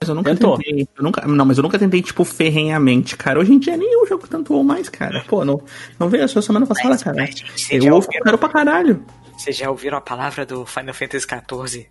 [0.00, 0.58] Mas eu nunca Tentou.
[0.58, 0.88] tentei.
[0.96, 3.40] Eu nunca, não, mas eu nunca tentei, tipo, ferrenhamente, cara.
[3.40, 5.24] Hoje em dia nem eu jogo tanto WoW mais, cara.
[5.26, 5.60] Pô, não,
[5.98, 7.16] não veio a sua semana passada, mas, cara.
[7.16, 9.02] Mas, eu WoW quero pra caralho.
[9.36, 11.86] Vocês já ouviram a palavra do Final Fantasy XIV?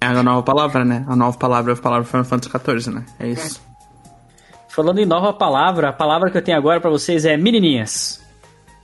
[0.00, 1.04] É a nova palavra, né?
[1.08, 3.04] A nova palavra é a palavra Final Fantasy XIV, né?
[3.18, 3.60] É isso.
[4.68, 8.20] Falando em nova palavra, a palavra que eu tenho agora para vocês é menininhas.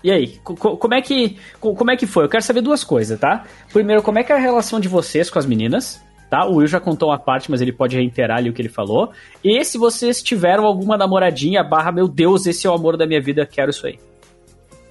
[0.03, 2.25] E aí, como é que como é que foi?
[2.25, 3.45] Eu quero saber duas coisas, tá?
[3.73, 6.01] Primeiro, como é que é a relação de vocês com as meninas?
[6.31, 6.47] Tá?
[6.47, 9.13] O Will já contou uma parte, mas ele pode reiterar ali o que ele falou.
[9.43, 13.21] E se vocês tiveram alguma namoradinha, barra, meu Deus, esse é o amor da minha
[13.21, 13.99] vida, quero isso aí.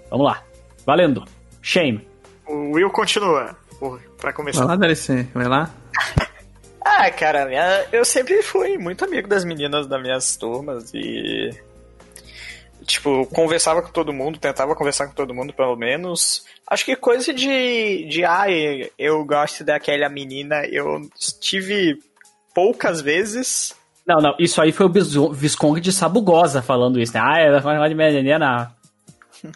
[0.09, 0.43] Vamos lá.
[0.85, 1.23] Valendo.
[1.61, 2.07] Shame.
[2.47, 3.55] O Will continua,
[4.19, 4.59] pra começar.
[4.59, 5.69] Vai lá, DLC, vai lá.
[6.85, 11.49] ah, cara, minha, eu sempre fui muito amigo das meninas das minhas turmas e
[12.85, 16.45] tipo, conversava com todo mundo, tentava conversar com todo mundo, pelo menos.
[16.67, 18.45] Acho que coisa de, de ah,
[18.97, 21.01] eu gosto daquela menina, eu
[21.39, 21.99] tive
[22.53, 23.75] poucas vezes.
[24.05, 27.21] Não, não, isso aí foi o Visconde de Sabugosa falando isso, né?
[27.23, 28.71] Ah, ela vai de menina.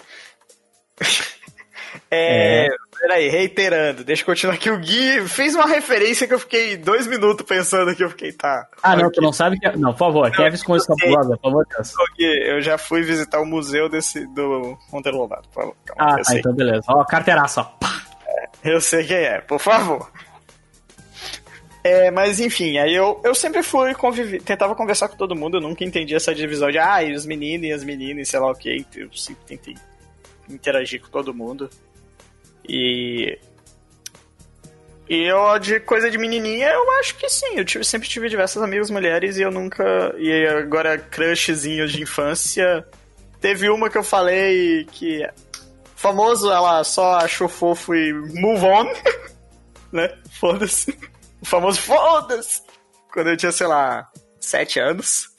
[2.10, 2.68] é, é,
[3.00, 4.70] Peraí, reiterando, deixa eu continuar aqui.
[4.70, 8.68] O Gui fez uma referência que eu fiquei dois minutos pensando que eu fiquei, tá.
[8.84, 9.66] Ah, não, tu não sabe que.
[9.66, 11.94] É- não, por favor, quem é Visconde Sabugosa, por favor, Deus.
[12.20, 15.76] Eu já fui visitar o museu desse, do Monteiro Lobato, por favor.
[15.86, 16.84] Calma, ah, tá, então beleza.
[16.90, 17.72] Ó, carteiraça, ó.
[18.28, 20.12] É, eu sei quem é, por favor.
[21.82, 25.62] É, mas enfim, aí eu, eu sempre fui conviver, tentava conversar com todo mundo, eu
[25.62, 28.56] nunca entendi essa divisão de ah, e os meninos e as meninas, sei lá o
[28.56, 29.78] que, eu sempre tentei
[30.50, 31.70] interagir com todo mundo.
[32.70, 33.40] E.
[35.10, 37.56] E eu, de coisa de menininha, eu acho que sim.
[37.58, 39.84] Eu tive, sempre tive diversas amigas mulheres e eu nunca.
[40.20, 42.88] E agora, crushzinhos de infância.
[43.42, 45.28] Teve uma que eu falei que.
[45.96, 48.86] Famoso, ela só achou fofo e move on.
[49.92, 50.16] né?
[50.40, 50.98] Foda-se.
[51.42, 52.62] O famoso foda-se.
[53.12, 54.08] Quando eu tinha, sei lá,
[54.40, 55.30] sete anos.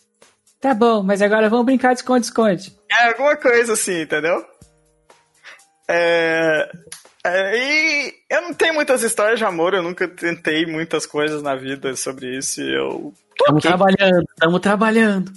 [0.60, 2.76] Tá bom, mas agora vamos brincar de esconde-esconde.
[2.90, 4.44] É, alguma coisa assim, entendeu?
[5.88, 6.70] É...
[7.24, 11.54] É, e eu não tenho muitas histórias de amor, eu nunca tentei muitas coisas na
[11.54, 13.12] vida sobre isso e eu.
[13.38, 15.32] Estamos trabalhando, estamos trabalhando.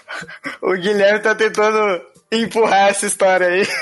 [0.60, 3.66] o Guilherme tá tentando empurrar essa história aí.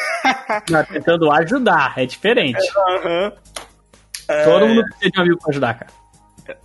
[0.71, 2.61] Tá tentando ajudar, é diferente.
[2.77, 3.33] Uhum.
[4.45, 4.69] Todo é...
[4.69, 5.93] mundo precisa de um amigo pra ajudar, cara.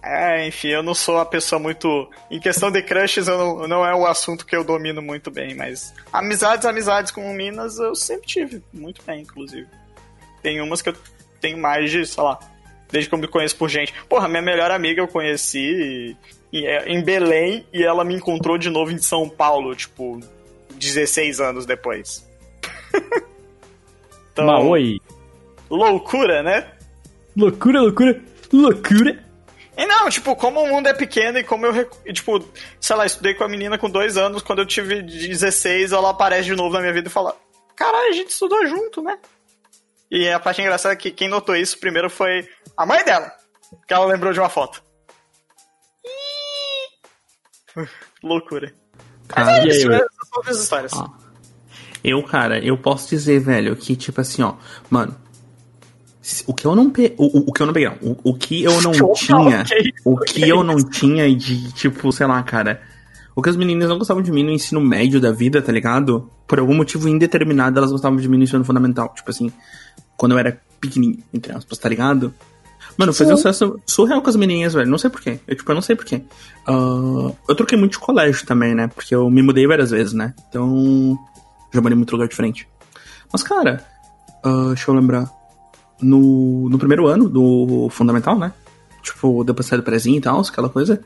[0.04, 2.10] É, enfim, eu não sou uma pessoa muito.
[2.30, 5.56] Em questão de crushes, eu não, não é o assunto que eu domino muito bem,
[5.56, 9.68] mas amizades, amizades com Minas eu sempre tive, muito bem, inclusive.
[10.46, 10.96] Tem umas que eu
[11.42, 12.38] tenho mais de, sei lá,
[12.92, 13.92] desde que eu me conheço por gente.
[14.08, 16.16] Porra, minha melhor amiga eu conheci
[16.54, 20.20] é, em Belém e ela me encontrou de novo em São Paulo, tipo,
[20.76, 22.30] 16 anos depois.
[24.32, 25.02] então, Maoi.
[25.68, 26.72] Loucura, né?
[27.36, 28.22] Loucura, loucura,
[28.54, 29.26] loucura.
[29.76, 32.40] E não, tipo, como o mundo é pequeno e como eu, tipo,
[32.80, 36.46] sei lá, estudei com a menina com dois anos, quando eu tive 16, ela aparece
[36.46, 37.36] de novo na minha vida e fala:
[37.76, 39.18] Caralho, a gente estudou junto, né?
[40.10, 42.48] E a parte engraçada é que quem notou isso primeiro foi
[42.78, 43.32] a mãe dela,
[43.88, 44.84] que ela lembrou de uma foto.
[48.24, 48.74] Loucura.
[49.28, 50.94] Cara, Mas é isso, aí, essas são as histórias.
[52.04, 54.54] Eu, cara, eu posso dizer, velho, que tipo assim, ó,
[54.90, 55.16] mano,
[56.48, 57.14] o que eu não pe...
[57.18, 57.98] o, o que eu não peguei, não.
[58.02, 59.64] O, o que eu não tinha,
[60.04, 62.82] o que eu não tinha de tipo, sei lá, cara,
[63.36, 66.32] o que as meninas não gostavam de mim no ensino médio da vida, tá ligado?
[66.48, 69.14] Por algum motivo indeterminado, elas gostavam de mim no ensino fundamental.
[69.14, 69.52] Tipo assim,
[70.18, 72.34] quando eu era pequenininho, entre aspas, tá ligado?
[72.98, 74.90] Mano, eu fazia um sucesso surreal com as menininhas, velho.
[74.90, 75.40] Não sei porquê.
[75.48, 76.22] Eu, tipo, eu não sei porquê.
[76.68, 78.88] Uh, eu troquei muito de colégio também, né?
[78.88, 80.34] Porque eu me mudei várias vezes, né?
[80.48, 81.18] Então,
[81.74, 82.68] já morei em muito lugar diferente.
[83.34, 83.86] Mas, cara,
[84.46, 85.30] uh, deixa eu lembrar.
[86.02, 88.54] No, no primeiro ano do fundamental, né?
[89.02, 91.02] Tipo, depois sair do prezinho e tal, aquela coisa.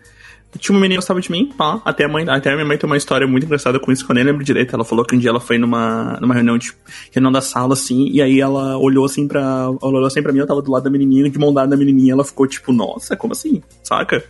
[0.58, 1.80] Tinha uma menina que gostava de mim, pá.
[1.86, 4.12] Até a, mãe, até a minha mãe tem uma história muito engraçada com isso, que
[4.12, 4.74] eu nem lembro direito.
[4.74, 6.74] Ela falou que um dia ela foi numa, numa reunião, de,
[7.12, 9.42] reunião da sala, assim, e aí ela olhou assim pra.
[9.42, 11.78] Ela olhou assim pra mim, eu tava do lado da menininha, de mão dada da
[11.78, 13.62] menininha, ela ficou tipo, nossa, como assim?
[13.84, 14.24] Saca?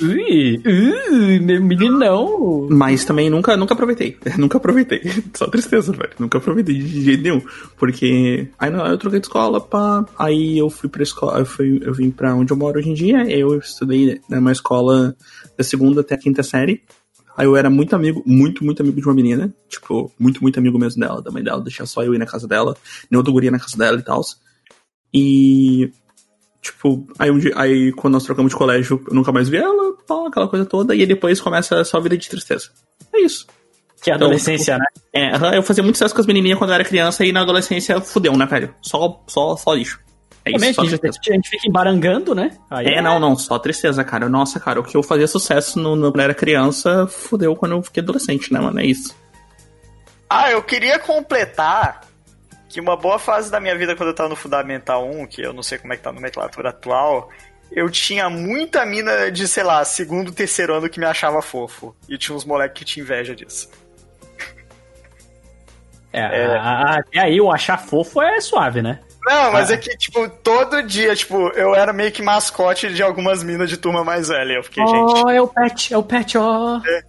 [0.00, 2.66] Ui, ui, menino não.
[2.68, 4.16] Mas também nunca, nunca aproveitei.
[4.36, 5.00] nunca aproveitei.
[5.34, 6.10] Só tristeza, velho.
[6.18, 7.40] Nunca aproveitei de jeito nenhum.
[7.78, 10.04] Porque aí eu troquei de escola, pá.
[10.18, 12.94] Aí eu fui pra escola, eu, fui, eu vim pra onde eu moro hoje em
[12.94, 13.24] dia.
[13.30, 15.14] Eu estudei numa escola
[15.56, 16.82] da segunda até a quinta série.
[17.36, 19.54] Aí eu era muito amigo, muito, muito amigo de uma menina.
[19.68, 21.60] Tipo, muito, muito amigo mesmo dela, da mãe dela.
[21.60, 22.76] Deixar só eu ir na casa dela.
[23.10, 24.20] Nem outro guria na casa dela e tal.
[25.12, 25.92] E
[26.64, 29.94] Tipo, aí, um dia, aí quando nós trocamos de colégio, eu nunca mais vi ela,
[30.06, 32.70] tal, aquela coisa toda, e aí depois começa a vida de tristeza.
[33.12, 33.46] É isso.
[34.00, 34.78] Que é adolescência,
[35.12, 35.52] então, né?
[35.52, 38.00] É, eu fazia muito sucesso com as menininhas quando eu era criança e na adolescência
[38.00, 38.74] fudeu, né, velho?
[38.80, 40.00] Só, só, só lixo.
[40.44, 42.50] É isso, Também, só a, gente, a gente fica embarangando, né?
[42.68, 44.28] Aí é, é, não, não, só tristeza, cara.
[44.28, 47.72] Nossa, cara, o que eu fazia sucesso no, no, quando eu era criança fudeu quando
[47.72, 48.78] eu fiquei adolescente, né, mano?
[48.78, 49.16] É isso.
[50.28, 52.02] Ah, eu queria completar
[52.68, 55.52] que uma boa fase da minha vida quando eu tava no Fundamental 1, que eu
[55.52, 57.30] não sei como é que tá a nomenclatura atual,
[57.70, 61.96] eu tinha muita mina de, sei lá, segundo, terceiro ano que me achava fofo.
[62.08, 63.70] E tinha uns moleques que tinha inveja disso.
[66.12, 66.58] É, é.
[66.58, 69.00] até aí o achar fofo é suave, né?
[69.26, 69.74] Não, mas ah.
[69.74, 73.76] é que, tipo, todo dia, tipo, eu era meio que mascote de algumas minas de
[73.76, 74.54] turma mais velha.
[74.54, 75.22] Eu fiquei, oh, gente.
[75.24, 76.78] Oh, é o pet, é o pet, ó.
[76.78, 76.86] Oh.
[76.86, 77.02] É.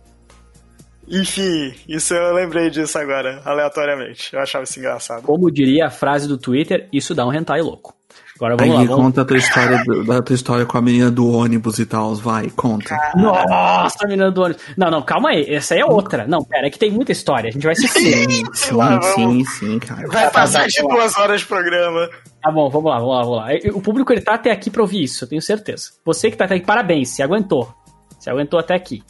[1.08, 4.34] Enfim, isso eu lembrei disso agora, aleatoriamente.
[4.34, 5.24] Eu achava isso engraçado.
[5.24, 7.94] Como diria a frase do Twitter, isso dá um hentai louco.
[8.36, 8.96] Agora vamos Aí, lá.
[8.96, 12.50] Conta a tua história, da tua história com a menina do ônibus e tal, vai,
[12.50, 12.98] conta.
[13.16, 14.62] Nossa, a menina do ônibus.
[14.76, 16.28] Não, não, calma aí, essa aí é outra.
[16.28, 19.46] Não, pera, é que tem muita história, a gente vai se Sim, sim, lá, sim,
[19.46, 20.06] sim, cara.
[20.08, 22.10] Vai passar de duas horas de programa.
[22.42, 23.48] Tá bom, vamos lá, vamos lá, vamos lá.
[23.74, 25.92] O público ele tá até aqui pra ouvir isso, eu tenho certeza.
[26.04, 27.74] Você que tá até aqui, parabéns, se aguentou.
[28.20, 29.02] Se aguentou até aqui.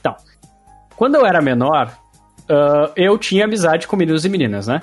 [0.00, 0.16] Então,
[0.96, 1.92] quando eu era menor,
[2.44, 4.80] uh, eu tinha amizade com meninos e meninas, né?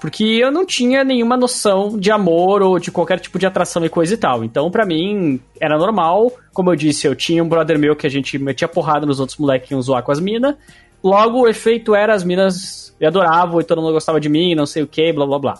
[0.00, 3.88] Porque eu não tinha nenhuma noção de amor ou de qualquer tipo de atração e
[3.88, 4.44] coisa e tal.
[4.44, 6.30] Então, para mim, era normal.
[6.52, 9.38] Como eu disse, eu tinha um brother meu que a gente metia porrada nos outros
[9.38, 10.54] moleques que iam zoar com as minas.
[11.02, 14.66] Logo, o efeito era as minas me adoravam e todo mundo gostava de mim, não
[14.66, 15.54] sei o que, blá blá blá.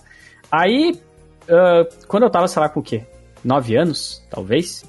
[0.51, 0.99] Aí,
[1.49, 3.03] uh, quando eu tava, sei lá, com o quê?
[3.45, 4.85] Nove anos, talvez?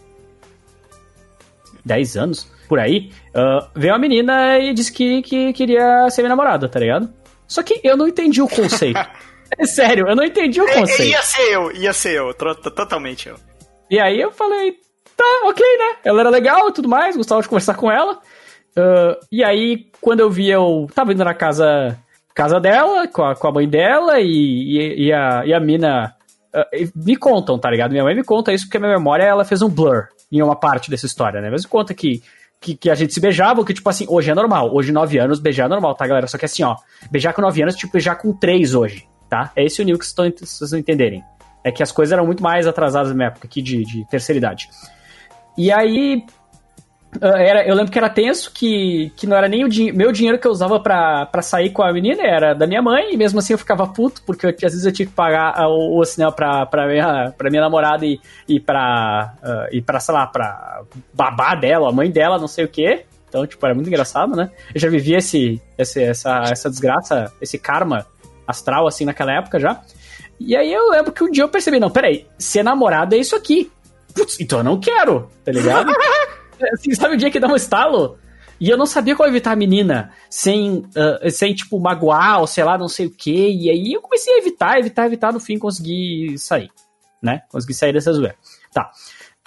[1.86, 2.50] Dez anos?
[2.68, 6.80] por aí, uh, veio uma menina e disse que, que queria ser minha namorada, tá
[6.80, 7.10] ligado?
[7.48, 9.00] Só que eu não entendi o conceito.
[9.58, 11.12] é sério, eu não entendi o conceito.
[11.12, 13.36] Ia ser eu, ia ser eu, totalmente eu.
[13.89, 14.76] E aí eu falei,
[15.16, 15.95] tá, ok, né?
[16.04, 18.20] Ela era legal e tudo mais, gostava de conversar com ela.
[18.78, 21.98] Uh, e aí, quando eu vi, eu tava indo na casa,
[22.36, 26.14] casa dela, com a, com a mãe dela, e, e, e a, e a mina.
[26.54, 27.91] Uh, me contam, tá ligado?
[27.91, 30.56] Minha mãe me conta isso porque a minha memória ela fez um blur em uma
[30.56, 31.50] parte dessa história, né?
[31.50, 32.22] Mas me conta que
[32.60, 34.74] que, que a gente se beijava, que, tipo assim, hoje é normal.
[34.74, 36.28] Hoje, 9 anos, beijar é normal, tá, galera?
[36.28, 36.76] Só que assim, ó,
[37.12, 39.51] beijar com 9 anos, tipo, beijar com 3 hoje, tá?
[39.55, 41.23] É esse o nível que vocês, entenderem.
[41.63, 44.38] É que as coisas eram muito mais atrasadas na minha época aqui de, de terceira
[44.38, 44.69] idade.
[45.57, 46.23] E aí,
[47.21, 50.11] ah, era, eu lembro que era tenso, que, que não era nem o din meu
[50.11, 53.39] dinheiro que eu usava pra, sair com a menina, era da minha mãe, e mesmo
[53.39, 56.32] assim eu ficava puto, porque eu, às vezes eu tinha que pagar o, o cinema
[56.32, 60.82] pra, pra, minha, pra minha namorada e, e, pra, uh, e pra, sei lá, pra
[61.13, 63.05] babá dela, a mãe dela, não sei o quê.
[63.28, 64.49] Então, tipo, era muito engraçado, né?
[64.73, 68.05] Eu já vivia esse, esse, essa, essa desgraça, esse karma
[68.48, 69.82] astral, assim, naquela época já.
[70.39, 73.36] E aí eu lembro que um dia eu percebi, não, peraí, ser namorado é isso
[73.36, 73.72] aqui.
[74.14, 75.91] Putz, então eu não quero, tá ligado?
[76.74, 78.18] Assim, sabe o dia que dá um estalo?
[78.60, 82.64] E eu não sabia como evitar a menina sem, uh, sem tipo, magoar ou sei
[82.64, 83.50] lá, não sei o que.
[83.50, 85.32] E aí eu comecei a evitar, evitar, evitar.
[85.32, 86.72] No fim, consegui sair,
[87.22, 87.41] né?
[87.50, 88.36] Consegui sair dessa zoeira.
[88.74, 88.91] Tá.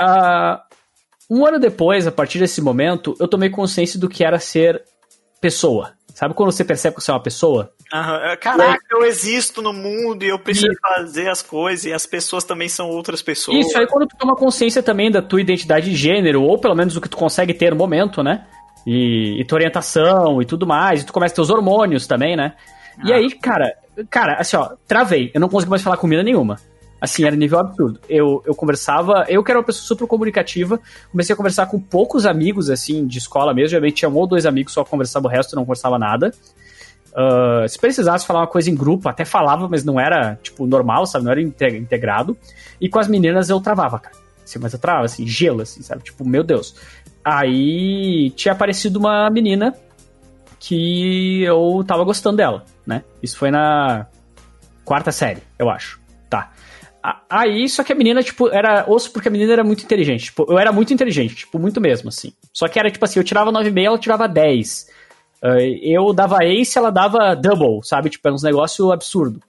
[0.01, 4.85] Uh, um ano depois, a partir desse momento, eu tomei consciência do que era ser
[5.41, 5.95] pessoa.
[6.21, 7.73] Sabe quando você percebe que você é uma pessoa?
[7.91, 8.37] Uhum.
[8.39, 10.79] Caraca, eu existo no mundo e eu preciso e...
[10.79, 13.57] fazer as coisas e as pessoas também são outras pessoas.
[13.57, 16.95] Isso aí quando tu toma consciência também da tua identidade de gênero, ou pelo menos
[16.95, 18.45] o que tu consegue ter no momento, né?
[18.87, 22.37] E, e tua orientação e tudo mais, e tu começa a ter os hormônios também,
[22.37, 22.53] né?
[22.99, 23.03] Ah.
[23.03, 23.75] E aí, cara,
[24.11, 25.31] cara, assim, ó, travei.
[25.33, 26.59] Eu não consegui mais falar com mina nenhuma.
[27.01, 27.99] Assim, era nível absurdo.
[28.09, 30.79] Eu, eu conversava, eu que era uma pessoa super comunicativa,
[31.11, 33.71] comecei a conversar com poucos amigos, assim, de escola mesmo.
[33.71, 36.33] Geralmente tinha um ou dois amigos, só conversava o resto, não conversava nada.
[37.11, 41.07] Uh, se precisasse falar uma coisa em grupo, até falava, mas não era, tipo, normal,
[41.07, 41.25] sabe?
[41.25, 42.37] Não era integrado.
[42.81, 44.17] E com as meninas eu travava, cara.
[44.45, 46.03] Assim, mas eu travava, assim, gelo, assim, sabe?
[46.03, 46.75] Tipo, meu Deus.
[47.25, 49.75] Aí tinha aparecido uma menina
[50.59, 53.03] que eu tava gostando dela, né?
[53.23, 54.07] Isso foi na
[54.85, 56.01] quarta série, eu acho.
[56.29, 56.53] Tá.
[57.29, 60.25] Aí, só que a menina, tipo, era osso porque a menina era muito inteligente.
[60.25, 62.33] Tipo, eu era muito inteligente, tipo, muito mesmo, assim.
[62.53, 64.87] Só que era, tipo assim, eu tirava 9,5, ela tirava 10.
[65.43, 65.47] Uh,
[65.83, 68.11] eu dava ace, ela dava double, sabe?
[68.11, 69.41] Tipo, era uns negócio absurdo.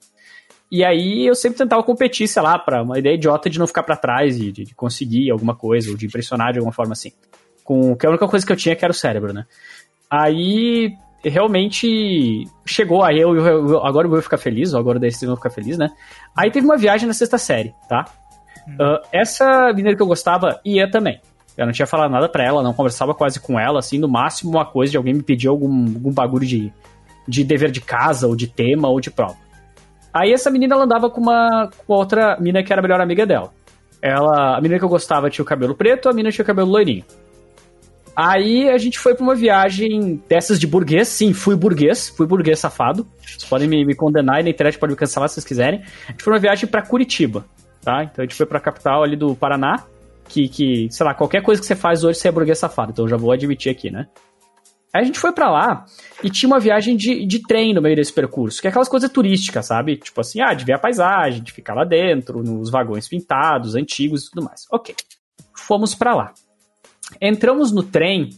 [0.70, 3.82] E aí eu sempre tentava competir, sei lá, pra uma ideia idiota de não ficar
[3.82, 7.12] para trás e de, de, conseguir alguma coisa, ou de impressionar de alguma forma assim.
[7.62, 9.44] Com, que a única coisa que eu tinha que era o cérebro, né?
[10.10, 10.94] Aí
[11.24, 15.36] realmente chegou, aí eu, eu, agora eu vou ficar feliz, ou agora daí vocês vão
[15.36, 15.88] ficar feliz, né?
[16.36, 18.06] Aí teve uma viagem na sexta série, tá?
[18.68, 21.20] Uh, essa menina que eu gostava ia também.
[21.56, 24.50] Eu não tinha falado nada pra ela, não conversava quase com ela, assim, no máximo
[24.52, 26.72] uma coisa de alguém me pedir algum, algum bagulho de,
[27.28, 29.36] de dever de casa, ou de tema, ou de prova.
[30.12, 33.26] Aí essa menina ela andava com uma com outra menina que era a melhor amiga
[33.26, 33.50] dela.
[34.00, 36.68] Ela, a menina que eu gostava tinha o cabelo preto, a menina tinha o cabelo
[36.68, 37.04] loirinho.
[38.14, 41.08] Aí a gente foi pra uma viagem dessas de burguês.
[41.08, 43.06] Sim, fui burguês, fui burguês safado.
[43.20, 45.82] Vocês podem me, me condenar e na internet podem me cancelar se vocês quiserem.
[46.08, 47.44] A gente foi uma viagem para Curitiba,
[47.80, 48.04] tá?
[48.04, 49.84] Então a gente foi pra capital ali do Paraná.
[50.28, 52.92] Que, que, sei lá, qualquer coisa que você faz hoje você é burguês safado.
[52.92, 54.06] Então eu já vou admitir aqui, né?
[54.94, 55.86] Aí a gente foi para lá
[56.22, 59.10] e tinha uma viagem de, de trem no meio desse percurso, que é aquelas coisas
[59.10, 59.96] turísticas, sabe?
[59.96, 64.26] Tipo assim, ah, de ver a paisagem, de ficar lá dentro, nos vagões pintados, antigos
[64.26, 64.66] e tudo mais.
[64.70, 64.94] Ok.
[65.56, 66.34] Fomos para lá.
[67.20, 68.30] Entramos no trem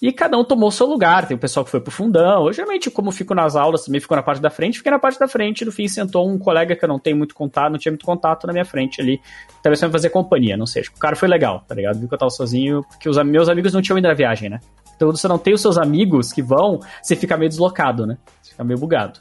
[0.00, 1.26] e cada um tomou seu lugar.
[1.26, 2.46] Tem o pessoal que foi pro fundão.
[2.46, 5.18] Eu geralmente, como fico nas aulas, também fico na parte da frente, fiquei na parte
[5.18, 5.64] da frente.
[5.64, 8.46] No fim, sentou um colega que eu não tenho muito contato, não tinha muito contato
[8.46, 9.20] na minha frente ali.
[9.62, 10.82] Talvez pra me fazer companhia, não sei.
[10.82, 11.98] Tipo, o cara foi legal, tá ligado?
[11.98, 14.60] Viu que eu tava sozinho, porque os meus amigos não tinham ido na viagem, né?
[14.94, 18.16] Então, você não tem os seus amigos que vão, você fica meio deslocado, né?
[18.42, 19.20] Você fica meio bugado.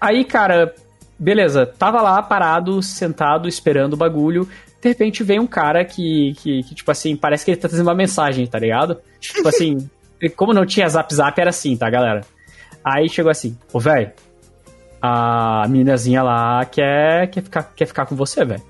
[0.00, 0.74] Aí, cara,
[1.18, 4.48] beleza, tava lá parado, sentado, esperando o bagulho
[4.80, 7.86] de repente vem um cara que, que, que, tipo assim, parece que ele tá trazendo
[7.86, 9.00] uma mensagem, tá ligado?
[9.20, 9.88] Tipo assim,
[10.36, 12.20] como não tinha zap zap, era assim, tá, galera?
[12.84, 14.12] Aí chegou assim, ô, velho,
[15.02, 18.62] a meninazinha lá quer, quer, ficar, quer ficar com você, velho.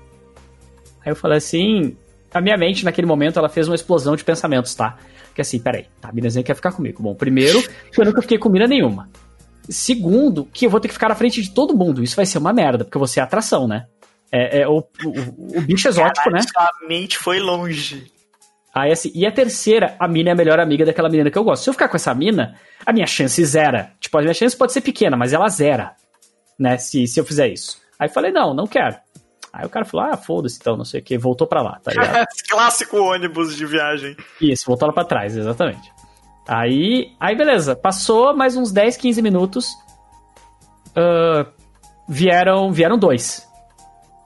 [1.05, 1.95] Aí eu falei assim,
[2.33, 4.97] a minha mente naquele momento ela fez uma explosão de pensamentos, tá?
[5.33, 7.03] Que assim, peraí, tá, a meninazinha quer ficar comigo.
[7.03, 9.09] Bom, primeiro, que eu nunca fiquei com mina nenhuma.
[9.69, 12.03] Segundo, que eu vou ter que ficar na frente de todo mundo.
[12.03, 13.85] Isso vai ser uma merda, porque vou ser atração, né?
[14.31, 16.41] É, é o, o, o, bicho exótico, Caralho, né?
[16.41, 18.11] Sua mente foi longe.
[18.73, 21.43] Aí assim, e a terceira, a mina é a melhor amiga daquela menina que eu
[21.43, 21.63] gosto.
[21.63, 22.55] Se eu ficar com essa mina,
[22.85, 23.91] a minha chance zera.
[23.99, 25.95] Tipo, a minha chance pode ser pequena, mas ela zera,
[26.59, 26.77] né?
[26.77, 27.81] Se, se eu fizer isso.
[27.97, 28.95] Aí falei, não, não quero.
[29.51, 31.91] Aí o cara falou, ah, foda-se então, não sei o que, voltou pra lá, tá
[31.91, 32.27] ligado?
[32.47, 34.15] Clássico ônibus de viagem.
[34.39, 35.91] Isso, voltou lá pra trás, exatamente.
[36.47, 39.67] Aí, aí beleza, passou mais uns 10, 15 minutos,
[40.89, 41.51] uh,
[42.07, 43.48] vieram, vieram dois.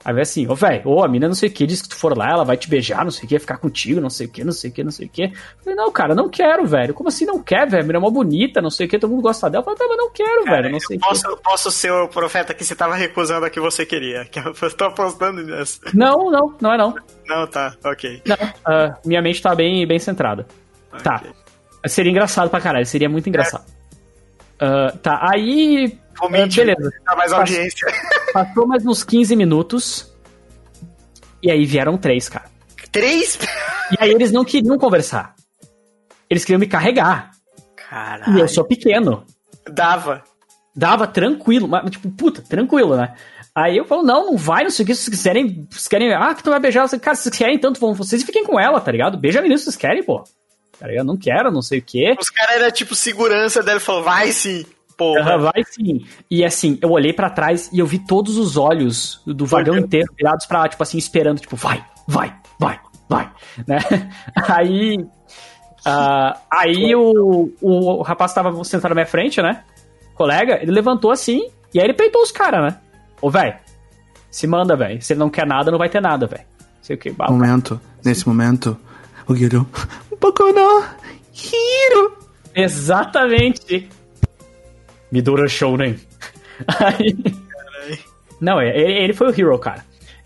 [0.05, 1.95] Aí vai assim, ô, velho, ô, a mina não sei o que, diz que tu
[1.95, 4.29] for lá, ela vai te beijar, não sei o que, ficar contigo, não sei o
[4.29, 5.31] que, não sei o que, não sei o que.
[5.63, 6.93] Falei, não, cara, não quero, velho.
[6.93, 7.83] Como assim não quer, velho?
[7.83, 9.61] A mina é uma bonita, não sei o que, todo mundo gosta dela.
[9.61, 11.41] Eu falei, tá, mas não quero, cara, velho, não sei o que.
[11.43, 14.85] Posso ser o profeta que você tava recusando a que você queria, que eu tô
[14.85, 15.79] apostando nisso.
[15.93, 16.95] Não, não, não é não.
[17.25, 18.21] Não, tá, ok.
[18.25, 20.45] Não, uh, minha mente tá bem, bem centrada.
[20.91, 21.03] Okay.
[21.03, 21.23] Tá.
[21.87, 23.65] Seria engraçado pra caralho, seria muito engraçado.
[23.79, 23.82] É.
[24.55, 26.91] Uh, tá, aí Comente, beleza.
[27.05, 27.87] Dá mais audiência.
[28.33, 30.13] Passou mais uns 15 minutos.
[31.41, 32.45] E aí vieram três, cara.
[32.91, 33.37] Três?
[33.91, 35.35] E aí eles não queriam conversar.
[36.29, 37.31] Eles queriam me carregar.
[37.75, 38.37] Caralho.
[38.37, 39.25] E eu sou pequeno.
[39.69, 40.23] Dava.
[40.75, 43.15] Dava tranquilo, mas tipo, puta, tranquilo, né?
[43.53, 46.11] Aí eu falo, não, não vai, não sei o que, se vocês quiserem, se querem,
[46.11, 48.81] ah, que tu vai beijar, cara, se vocês querem tanto, vão vocês fiquem com ela,
[48.81, 49.17] tá ligado?
[49.17, 50.23] Beija a menina se vocês querem, pô.
[50.79, 51.05] Tá ligado?
[51.05, 52.15] Não quero, não sei o que.
[52.19, 54.65] Os caras eram tipo segurança dela, falou, vai sim.
[54.97, 55.37] Porra.
[55.37, 56.05] vai sim.
[56.29, 60.13] E assim, eu olhei para trás e eu vi todos os olhos do vagão inteiro
[60.15, 63.31] virados pra lá, tipo assim, esperando, tipo, vai, vai, vai, vai,
[63.67, 63.79] né?
[64.47, 64.97] Aí.
[65.85, 69.65] Uh, aí o, o, o rapaz tava sentado na minha frente, né?
[70.13, 72.79] Colega, ele levantou assim e aí ele peitou os caras, né?
[73.21, 73.55] Ô, velho,
[74.29, 75.01] se manda, velho.
[75.01, 76.43] Se ele não quer nada, não vai ter nada, velho.
[76.81, 77.13] Sei o que.
[77.29, 78.77] Momento, nesse momento,
[79.27, 79.67] o Guido.
[80.23, 80.81] Pouco não.
[81.33, 82.17] Hiro.
[82.55, 83.89] Exatamente.
[85.11, 85.99] Midora Shounen.
[86.79, 87.13] Aí...
[88.39, 89.83] Não, é, ele foi o hero, cara.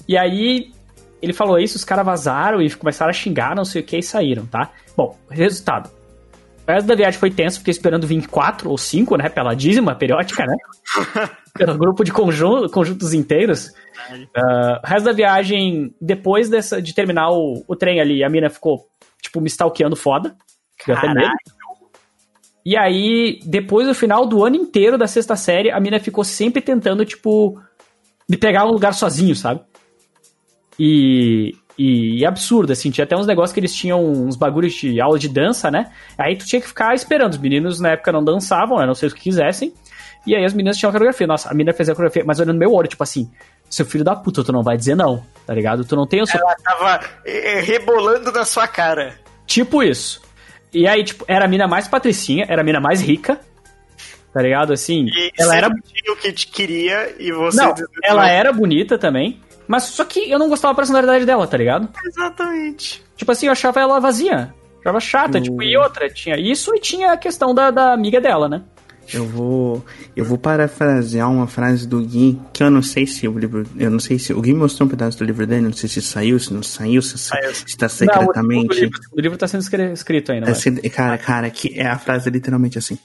[0.08, 0.72] E aí,
[1.20, 4.04] ele falou isso, os caras vazaram e começaram a xingar, não sei o que, e
[4.04, 4.70] saíram, tá?
[4.95, 5.89] Bom, resultado.
[6.68, 9.30] O resto da viagem foi tenso, fiquei esperando vir quatro ou cinco, né?
[9.30, 10.56] Pela dízima periódica, né?
[11.58, 13.70] Pelo grupo de conjunto, conjuntos inteiros.
[14.12, 18.48] Uh, o resto da viagem, depois dessa, de terminar o, o trem ali, a mina
[18.48, 18.88] ficou,
[19.22, 20.36] tipo, me stalkeando foda.
[20.86, 21.30] Caralho.
[22.65, 26.61] E aí, depois do final do ano inteiro da sexta série, a mina ficou sempre
[26.61, 27.57] tentando, tipo,
[28.30, 29.61] me pegar um lugar sozinho, sabe?
[30.78, 34.99] E, e, e, absurdo, assim, tinha até uns negócios que eles tinham uns bagulhos de
[34.99, 35.91] aula de dança, né?
[36.18, 37.34] Aí tu tinha que ficar esperando.
[37.34, 38.86] Os meninos na época não dançavam, né?
[38.86, 39.74] Não sei o que quisessem.
[40.26, 41.26] E aí as meninas tinham a coreografia.
[41.26, 43.32] Nossa, a menina fez a coreografia, mas olhando no meu olho, tipo assim,
[43.70, 45.86] seu filho da puta, tu não vai dizer não, tá ligado?
[45.86, 46.39] Tu não tem o seu.
[46.39, 49.15] Ela tava eh, rebolando na sua cara.
[49.45, 50.22] Tipo isso.
[50.74, 53.39] E aí, tipo, era a mina mais patricinha, era a mina mais rica,
[54.34, 54.74] tá ligado?
[54.74, 55.70] Assim, e ela era.
[55.70, 57.57] o que te queria e você.
[57.57, 59.41] Não, ela era bonita também.
[59.68, 61.89] Mas só que eu não gostava da personalidade dela, tá ligado?
[62.05, 63.03] Exatamente.
[63.18, 64.53] Tipo assim, eu achava ela vazia.
[64.80, 65.41] Achava chata, uh.
[65.41, 68.63] tipo, e outra, tinha isso e tinha a questão da, da amiga dela, né?
[69.14, 69.86] Eu vou.
[70.16, 73.64] Eu vou parafrasear uma frase do Gui, que eu não sei se o livro.
[73.78, 74.34] Eu não sei se.
[74.34, 77.01] O Gui mostrou um pedaço do livro dele, não sei se saiu, se não saiu,
[77.01, 77.16] se
[77.66, 78.68] está secretamente.
[78.68, 80.51] Não, o, livro, o livro está sendo escrito ainda.
[80.51, 82.97] É, cara, cara, que é a frase literalmente assim.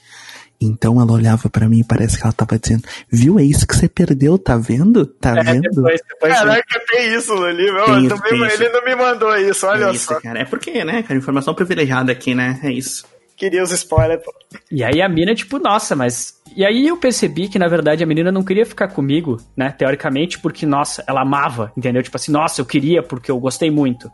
[0.60, 3.74] Então ela olhava para mim e parece que ela tava dizendo: Viu, é isso que
[3.74, 5.06] você perdeu, tá vendo?
[5.06, 5.62] Tá é, vendo?
[5.62, 7.84] Depois, depois Caraca, tem isso no livro.
[7.84, 10.20] Tem isso, também, ele não me mandou isso, olha é isso, só.
[10.20, 10.40] Cara.
[10.40, 11.18] É porque, né, cara?
[11.18, 12.60] Informação privilegiada aqui, né?
[12.62, 13.04] É isso.
[13.36, 14.32] Queria os spoilers, pô.
[14.70, 16.40] E aí a mina, tipo, nossa, mas.
[16.56, 19.70] E aí eu percebi que, na verdade, a menina não queria ficar comigo, né?
[19.70, 22.02] Teoricamente, porque, nossa, ela amava, entendeu?
[22.02, 24.06] Tipo assim, nossa, eu queria porque eu gostei muito.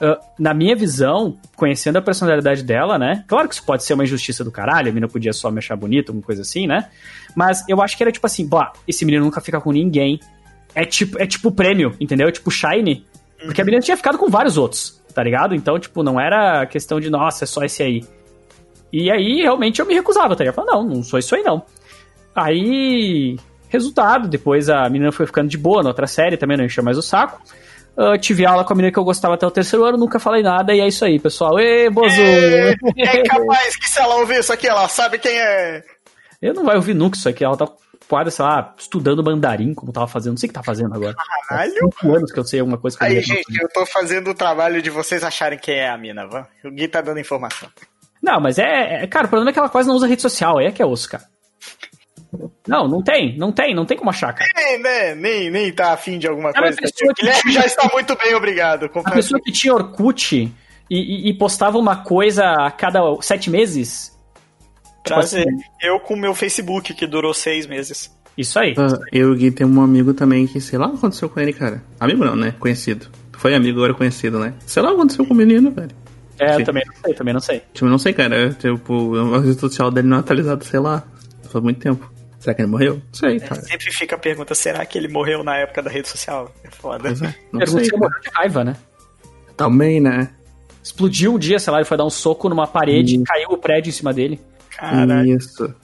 [0.00, 3.24] Uh, na minha visão, conhecendo a personalidade dela, né?
[3.28, 5.76] Claro que isso pode ser uma injustiça do caralho, a menina podia só me achar
[5.76, 6.88] bonita, alguma coisa assim, né?
[7.34, 10.18] Mas eu acho que era tipo assim, bah, esse menino nunca fica com ninguém.
[10.74, 12.26] É tipo, é tipo prêmio, entendeu?
[12.28, 13.06] É tipo Shine.
[13.44, 15.54] Porque a menina tinha ficado com vários outros, tá ligado?
[15.54, 18.04] Então, tipo, não era questão de, nossa, é só esse aí.
[18.96, 20.56] E aí, realmente, eu me recusava, tá ligado?
[20.56, 21.64] Eu falava, não, não sou isso aí, não.
[22.32, 23.36] Aí,
[23.68, 26.96] resultado, depois a menina foi ficando de boa na outra série, também não encheu mais
[26.96, 27.42] o saco.
[27.96, 30.44] Uh, tive aula com a menina que eu gostava até o terceiro ano, nunca falei
[30.44, 31.58] nada, e é isso aí, pessoal.
[31.58, 32.20] Ê, Bozu!
[32.20, 35.82] É, é capaz que se ela ouvir isso aqui, ela sabe quem é.
[36.40, 39.92] Eu não vai ouvir nunca isso aqui, ela tá ocupada, sei lá, estudando mandarim, como
[39.92, 41.16] tava fazendo, não sei o que tá fazendo agora.
[41.48, 41.72] Caralho!
[41.72, 44.80] cinco anos que eu sei alguma coisa que Aí, gente, eu tô fazendo o trabalho
[44.80, 46.46] de vocês acharem quem é a mina, vã.
[46.64, 47.68] O Gui tá dando informação.
[48.24, 49.06] Não, mas é, é.
[49.06, 50.86] Cara, o problema é que ela quase não usa rede social, aí é que é
[50.86, 51.24] osso, cara.
[52.66, 54.50] Não, não tem, não tem, não tem como achar, cara.
[54.56, 56.74] Nem, né, nem, nem tá afim de alguma coisa.
[56.74, 57.60] Que Guilherme tinha...
[57.60, 58.88] já está muito bem, obrigado.
[58.88, 59.12] Confesso.
[59.12, 60.50] A pessoa que tinha Orkut e,
[60.90, 64.18] e, e, postava uma coisa a cada sete meses.
[65.04, 65.44] Tipo assim,
[65.82, 68.10] eu com o meu Facebook, que durou seis meses.
[68.38, 68.72] Isso aí.
[68.72, 71.38] Uh, eu e Gui tem um amigo também que, sei lá o que aconteceu com
[71.38, 71.84] ele, cara.
[72.00, 72.54] Amigo não, né?
[72.58, 73.06] Conhecido.
[73.32, 74.54] Foi amigo, agora conhecido, né?
[74.66, 76.03] Sei lá o que aconteceu com o menino, velho.
[76.38, 77.62] É, eu também não sei, também não sei.
[77.72, 78.52] Tipo, não sei, cara.
[78.54, 81.02] Tipo, a rede social dele não é atualizada, sei lá.
[81.48, 82.10] Faz muito tempo.
[82.38, 82.94] Será que ele morreu?
[82.94, 83.60] Não sei, cara.
[83.60, 86.52] É, sempre fica a pergunta: será que ele morreu na época da rede social?
[86.62, 87.04] É foda.
[87.04, 88.76] Pois é, não sei, se morreu de raiva, né?
[89.56, 90.30] Também, né?
[90.82, 93.56] Explodiu um dia, sei lá, ele foi dar um soco numa parede e caiu o
[93.56, 94.38] prédio em cima dele.
[94.76, 95.36] Caralho.
[95.36, 95.74] Isso.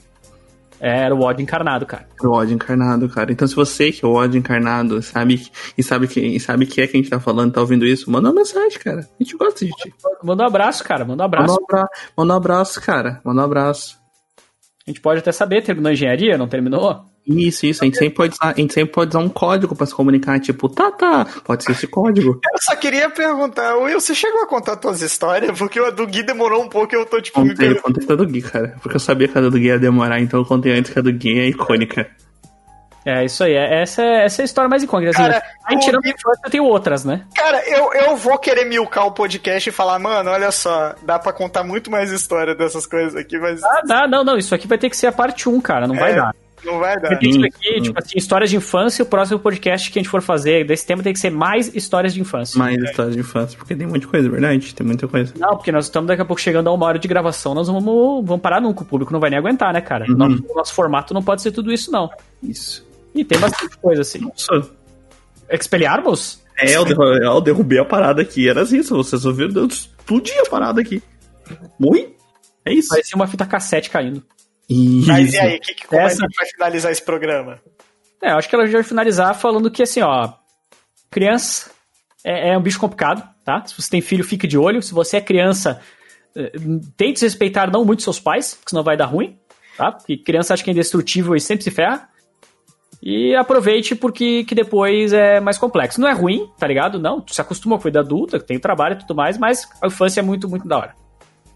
[0.83, 2.07] Era o ódio encarnado, cara.
[2.23, 3.31] O ódio encarnado, cara.
[3.31, 6.81] Então, se você que é o ódio encarnado sabe, e sabe que, e sabe que
[6.81, 9.01] é que a gente tá falando, tá ouvindo isso, manda uma mensagem, cara.
[9.01, 9.93] A gente gosta de ti.
[10.23, 11.05] Manda um abraço, cara.
[11.05, 11.49] Manda um abraço.
[11.49, 11.89] Manda um, abra...
[12.17, 13.21] manda um abraço, cara.
[13.23, 13.99] Manda um abraço.
[14.87, 17.10] A gente pode até saber, terminou engenharia, não terminou?
[17.25, 17.83] Isso, isso.
[17.83, 20.39] A gente sempre pode usar, a gente sempre pode usar um código para se comunicar,
[20.39, 22.39] tipo, tá, tá, pode ser esse código.
[22.51, 25.57] Eu só queria perguntar, Will, você chegou a contar suas histórias?
[25.57, 28.07] Porque o do Gui demorou um pouco e eu tô, tipo, contei, me Eu contei
[28.09, 28.75] a do Gui, cara.
[28.81, 31.01] Porque eu sabia que a do Gui ia demorar, então eu contei antes que a
[31.01, 32.09] do Gui é icônica.
[33.05, 33.53] É, isso aí.
[33.53, 35.09] É, essa, é, essa é a história mais icônica.
[35.09, 37.25] Assim, cara, a gente tirando infância, eu tenho outras, né?
[37.35, 41.33] Cara, eu, eu vou querer milcar o podcast e falar, mano, olha só, dá pra
[41.33, 43.63] contar muito mais história dessas coisas aqui, mas.
[43.63, 44.37] Ah, dá, não, não.
[44.37, 45.87] Isso aqui vai ter que ser a parte 1, cara.
[45.87, 46.35] Não é, vai dar.
[46.63, 47.17] Não vai dar.
[47.17, 50.09] Tem isso aqui, hum, tipo assim, histórias de infância, o próximo podcast que a gente
[50.09, 52.57] for fazer desse tema tem que ser mais histórias de infância.
[52.57, 52.83] Mais é.
[52.83, 54.75] histórias de infância, porque tem muita coisa, é verdade?
[54.75, 55.33] Tem muita coisa.
[55.37, 57.83] Não, porque nós estamos daqui a pouco chegando a uma hora de gravação, nós vamos,
[58.25, 60.05] vamos parar nunca, o público não vai nem aguentar, né, cara?
[60.07, 60.15] Uhum.
[60.15, 62.09] Nosso, nosso formato não pode ser tudo isso, não.
[62.43, 62.85] Isso.
[63.13, 64.19] E tem bastante coisa assim.
[64.19, 64.69] Nossa.
[65.49, 66.41] Expelliarmus?
[66.57, 68.47] É, eu, derrubei, eu derrubei a parada aqui.
[68.47, 69.63] Era isso, vocês ouviram?
[69.63, 71.01] Eu explodi a parada aqui.
[71.79, 72.15] Morri.
[72.63, 72.89] É isso.
[72.89, 74.23] Parecia uma fita cassete caindo.
[74.71, 75.07] Isso.
[75.07, 76.23] Mas e aí, que, que, como Essa...
[76.23, 77.59] é que vai finalizar esse programa?
[78.23, 80.33] É, eu acho que ela já vai finalizar falando que assim, ó.
[81.09, 81.71] Criança
[82.23, 83.65] é, é um bicho complicado, tá?
[83.65, 84.81] Se você tem filho, fique de olho.
[84.81, 85.81] Se você é criança,
[86.33, 86.53] eh,
[86.95, 89.37] tente respeitar não muito seus pais, porque senão vai dar ruim,
[89.75, 89.91] tá?
[89.91, 92.07] Porque criança acha que é indestrutível e sempre se ferra.
[93.03, 95.99] E aproveite porque que depois é mais complexo.
[95.99, 96.97] Não é ruim, tá ligado?
[96.97, 99.87] Não, tu se acostuma com a vida adulta, tem trabalho e tudo mais, mas a
[99.87, 101.00] infância é muito, muito da hora.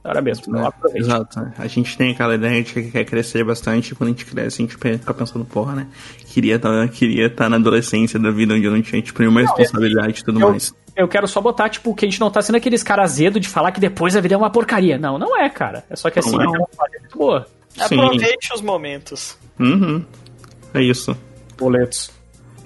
[0.10, 0.54] Hora mesmo.
[0.54, 0.70] Né?
[0.96, 1.40] Exato.
[1.40, 1.54] Né?
[1.58, 4.62] A gente tem aquela ideia de que quer crescer bastante, e quando a gente cresce,
[4.62, 5.88] a gente fica pensando, porra, né?
[6.28, 9.42] Queria estar tá, queria tá na adolescência da vida onde eu não tinha, tipo, nenhuma
[9.42, 10.74] não, responsabilidade e tudo eu, mais.
[10.96, 13.48] Eu quero só botar, tipo, que a gente não tá sendo aqueles caras azedo de
[13.48, 14.98] falar que depois a vida é uma porcaria.
[14.98, 15.84] Não, não é, cara.
[15.90, 16.44] É só que assim, é.
[16.44, 17.48] é uma fase muito boa.
[17.80, 19.38] Aproveite os momentos.
[19.60, 20.04] Uhum.
[20.74, 21.16] É isso.
[21.58, 22.12] Boletos.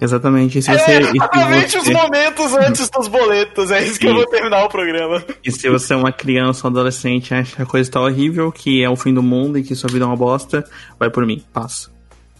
[0.01, 0.59] Exatamente.
[0.59, 1.77] E se você, é, aproveite você...
[1.77, 5.23] os momentos antes dos boletos, é isso que eu vou terminar o programa.
[5.43, 8.51] E se você é uma criança ou adolescente e acha que a coisa está horrível,
[8.51, 10.63] que é o fim do mundo e que sua vida é uma bosta,
[10.97, 11.43] vai por mim.
[11.51, 11.91] Passa.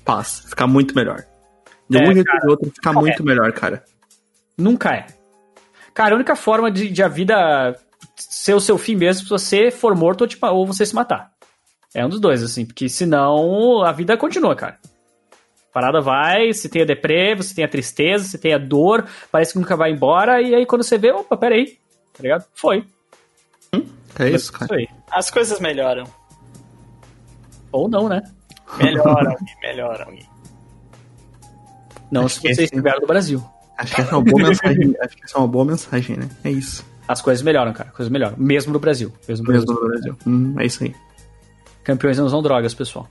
[0.05, 0.47] Passa.
[0.47, 1.24] Fica muito melhor.
[1.89, 3.26] De é, um jeito ou de outro, fica muito é.
[3.26, 3.84] melhor, cara.
[4.57, 5.05] Nunca é.
[5.93, 7.76] Cara, a única forma de, de a vida
[8.16, 11.32] ser o seu fim mesmo se você for morto ou, ou você se matar.
[11.93, 14.78] É um dos dois, assim, porque senão a vida continua, cara.
[15.74, 19.54] Parada vai, você tem a deprê, você tem a tristeza, você tem a dor, parece
[19.54, 21.78] que nunca vai embora, e aí quando você vê, opa, peraí,
[22.14, 22.46] tá ligado?
[22.54, 22.84] Foi.
[23.74, 23.86] Hum,
[24.18, 24.66] é isso, cara.
[24.66, 24.88] Isso aí.
[25.12, 26.06] As coisas melhoram.
[27.72, 28.22] Ou não, né?
[28.78, 30.18] Melhoram, melhoram.
[32.12, 33.44] Não acho se você estiver no Brasil.
[33.78, 34.96] Acho que essa é uma boa mensagem.
[35.02, 36.30] acho que essa é uma boa mensagem, né?
[36.44, 36.86] É isso.
[37.08, 37.90] As coisas melhoram, cara.
[37.90, 38.36] As coisas melhoram.
[38.38, 39.12] Mesmo no Brasil.
[39.28, 39.84] Mesmo no Mesmo Brasil.
[39.84, 40.18] No Brasil.
[40.28, 40.96] Hum, é isso aí.
[41.84, 43.08] Campeões não usam drogas, pessoal.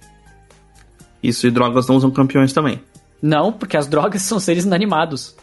[1.23, 2.81] Isso, e drogas não usam campeões também.
[3.21, 5.35] Não, porque as drogas são seres inanimados.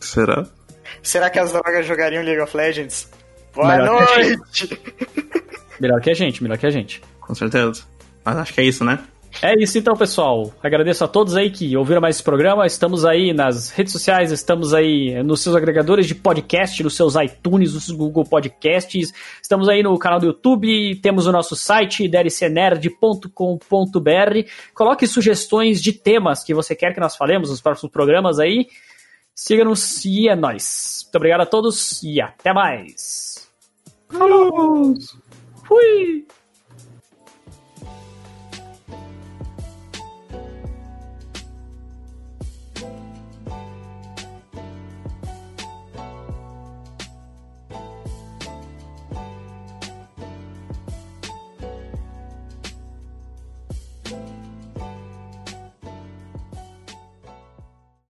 [0.00, 0.46] Será?
[1.02, 3.08] Será que as drogas jogariam League of Legends?
[3.54, 4.66] Boa melhor noite!
[4.66, 7.02] Que melhor que a gente, melhor que a gente.
[7.20, 7.82] Com certeza.
[8.24, 9.00] Mas acho que é isso, né?
[9.40, 10.52] É isso então, pessoal.
[10.62, 12.66] Agradeço a todos aí que ouviram mais esse programa.
[12.66, 17.72] Estamos aí nas redes sociais, estamos aí nos seus agregadores de podcast, nos seus iTunes,
[17.74, 19.12] nos seus Google Podcasts.
[19.40, 23.30] Estamos aí no canal do YouTube, temos o nosso site drcnerd.com.br.
[24.74, 28.66] Coloque sugestões de temas que você quer que nós falemos nos próximos programas aí.
[29.34, 31.00] Siga-nos e é nóis.
[31.04, 33.48] Muito obrigado a todos e até mais.
[34.08, 34.94] Falou!
[35.64, 36.26] Fui!